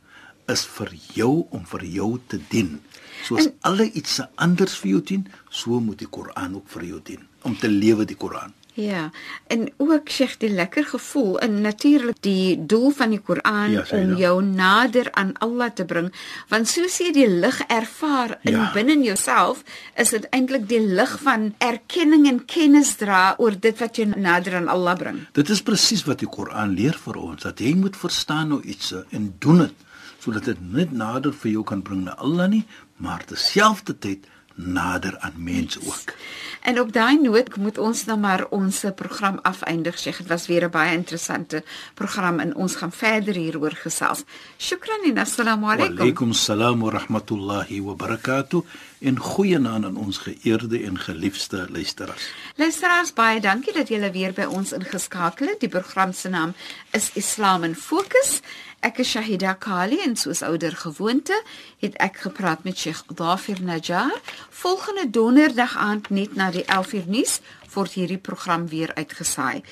is 0.48 0.66
vir 0.66 0.90
jou 1.14 1.48
om 1.52 1.64
vir 1.66 1.84
jou 1.86 2.20
te 2.28 2.40
dien. 2.50 2.82
Soos 3.24 3.46
En- 3.46 3.54
alle 3.62 3.92
iets 3.92 4.20
anders 4.36 4.78
vir 4.78 4.90
jou 4.92 5.02
dien, 5.04 5.28
so 5.50 5.80
moet 5.80 6.00
die 6.00 6.08
Koran 6.08 6.56
ook 6.56 6.68
vir 6.68 6.84
jou 6.84 7.00
dien 7.04 7.28
om 7.42 7.58
te 7.58 7.68
lewe 7.70 8.06
die 8.06 8.16
Koran. 8.18 8.54
Ja, 8.78 9.10
en 9.48 9.70
ook 9.78 10.10
sê 10.12 10.26
die 10.38 10.50
lekker 10.50 10.84
gevoel 10.86 11.40
en 11.40 11.62
natuurlik 11.62 12.18
die 12.22 12.58
doel 12.66 12.92
van 12.92 13.10
die 13.10 13.20
Koran 13.20 13.72
Ja, 13.72 13.86
om 13.92 14.10
dat. 14.10 14.18
jou 14.18 14.44
nader 14.44 15.12
aan 15.12 15.32
Allah 15.40 15.70
te 15.74 15.86
bring, 15.86 16.12
want 16.50 16.68
soos 16.68 16.98
jy 17.00 17.12
die 17.14 17.28
lig 17.30 17.62
ervaar 17.68 18.38
in 18.44 18.52
Ja. 18.52 18.72
binne 18.74 18.92
in 18.92 19.04
jouself, 19.04 19.64
is 19.96 20.10
dit 20.10 20.28
eintlik 20.30 20.68
die 20.68 20.82
lig 20.82 21.20
van 21.22 21.54
erkenning 21.58 22.28
en 22.28 22.46
kennis 22.46 22.96
dra 22.98 23.36
oor 23.38 23.60
dit 23.60 23.80
wat 23.80 23.96
jou 23.96 24.08
nader 24.20 24.56
aan 24.56 24.68
Allah 24.68 24.98
bring. 24.98 25.26
Dit 25.32 25.50
is 25.50 25.62
presies 25.62 26.04
wat 26.06 26.20
die 26.20 26.28
Koran 26.30 26.74
leer 26.76 26.94
vir 27.06 27.16
ons 27.18 27.44
dat 27.44 27.60
jy 27.60 27.74
moet 27.76 27.96
verstaan 27.96 28.48
nou 28.50 28.62
iets 28.62 28.94
en 29.12 29.36
doen 29.40 29.58
dit 29.58 29.74
sodat 30.20 30.46
dit 30.46 30.58
net 30.74 30.92
nader 30.92 31.32
vir 31.34 31.52
jou 31.52 31.64
kan 31.64 31.82
bring 31.82 32.04
na 32.04 32.16
Allah 32.18 32.48
nie, 32.50 32.66
maar 32.96 33.26
terselfdertyd 33.26 34.28
nader 34.56 35.18
aan 35.20 35.34
mense 35.38 35.80
ook. 35.86 36.14
En 36.62 36.80
op 36.80 36.94
daai 36.94 37.20
noot 37.22 37.56
moet 37.58 37.78
ons 37.78 38.06
nou 38.06 38.20
maar 38.20 38.46
ons 38.50 38.84
program 38.96 39.40
afeindig. 39.42 39.98
Sê 40.00 40.16
dit 40.18 40.28
was 40.28 40.48
weer 40.48 40.64
'n 40.66 40.70
baie 40.72 40.94
interessante 40.98 41.64
program 41.94 42.40
en 42.40 42.56
ons 42.56 42.76
gaan 42.76 42.92
verder 42.92 43.36
hieroor 43.36 43.72
gesels. 43.72 44.24
Shukran 44.58 45.04
en 45.06 45.18
assalamu 45.18 45.66
Wa 45.66 45.74
alaykum. 45.74 46.00
alaykum 46.00 46.34
salaam 46.34 46.80
wa 46.80 46.90
rahmatullahi 46.90 47.82
wa 47.82 47.94
barakatuh 47.94 48.62
en 49.00 49.20
goeienaand 49.20 49.86
aan 49.86 49.98
ons 49.98 50.18
geëerde 50.18 50.84
en 50.84 51.00
geliefde 51.00 51.68
luisteraars. 51.70 52.30
Luisteraars, 52.56 53.14
baie 53.14 53.40
dankie 53.42 53.74
dat 53.74 53.88
julle 53.88 54.12
weer 54.12 54.34
by 54.34 54.44
ons 54.44 54.72
ingeskakel 54.72 55.48
het. 55.48 55.60
Die 55.60 55.70
program 55.70 56.14
se 56.14 56.30
naam 56.30 56.54
is 56.92 57.12
Islam 57.14 57.64
in 57.64 57.76
Fokus. 57.76 58.42
Ek 58.85 58.99
is 58.99 59.11
Shahida 59.13 59.55
Kali 59.59 59.99
en 60.01 60.17
soos 60.17 60.43
ouer 60.43 60.77
gewoonte 60.77 61.37
het 61.81 61.95
ek 62.01 62.17
gepraat 62.27 62.65
met 62.65 62.79
Sheikh 62.79 63.03
Dafir 63.15 63.63
Najjar. 63.63 64.21
Volgende 64.51 65.11
donderdag 65.11 65.77
aand 65.77 66.11
net 66.11 66.35
na 66.35 66.51
die 66.51 66.65
11uur 66.65 67.07
nuus 67.07 67.41
word 67.75 67.93
hierdie 67.93 68.19
program 68.19 68.69
weer 68.69 68.95
uitgesaai. 68.95 69.63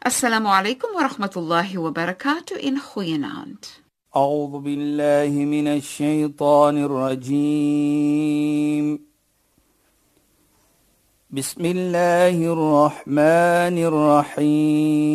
Assalamu 0.00 0.48
alaykum 0.48 0.92
wa 0.94 1.08
rahmatullahi 1.08 1.76
wa 1.76 1.90
barakatuh 1.90 2.58
in 2.58 2.80
goeienaand. 2.80 3.84
أعوذ 4.16 4.58
بالله 4.62 5.30
من 5.44 5.66
الشيطان 5.68 6.84
الرجيم 6.84 7.94
بسم 11.30 11.64
الله 11.64 12.52
الرحمن 12.52 13.78
الرحيم 14.38 15.14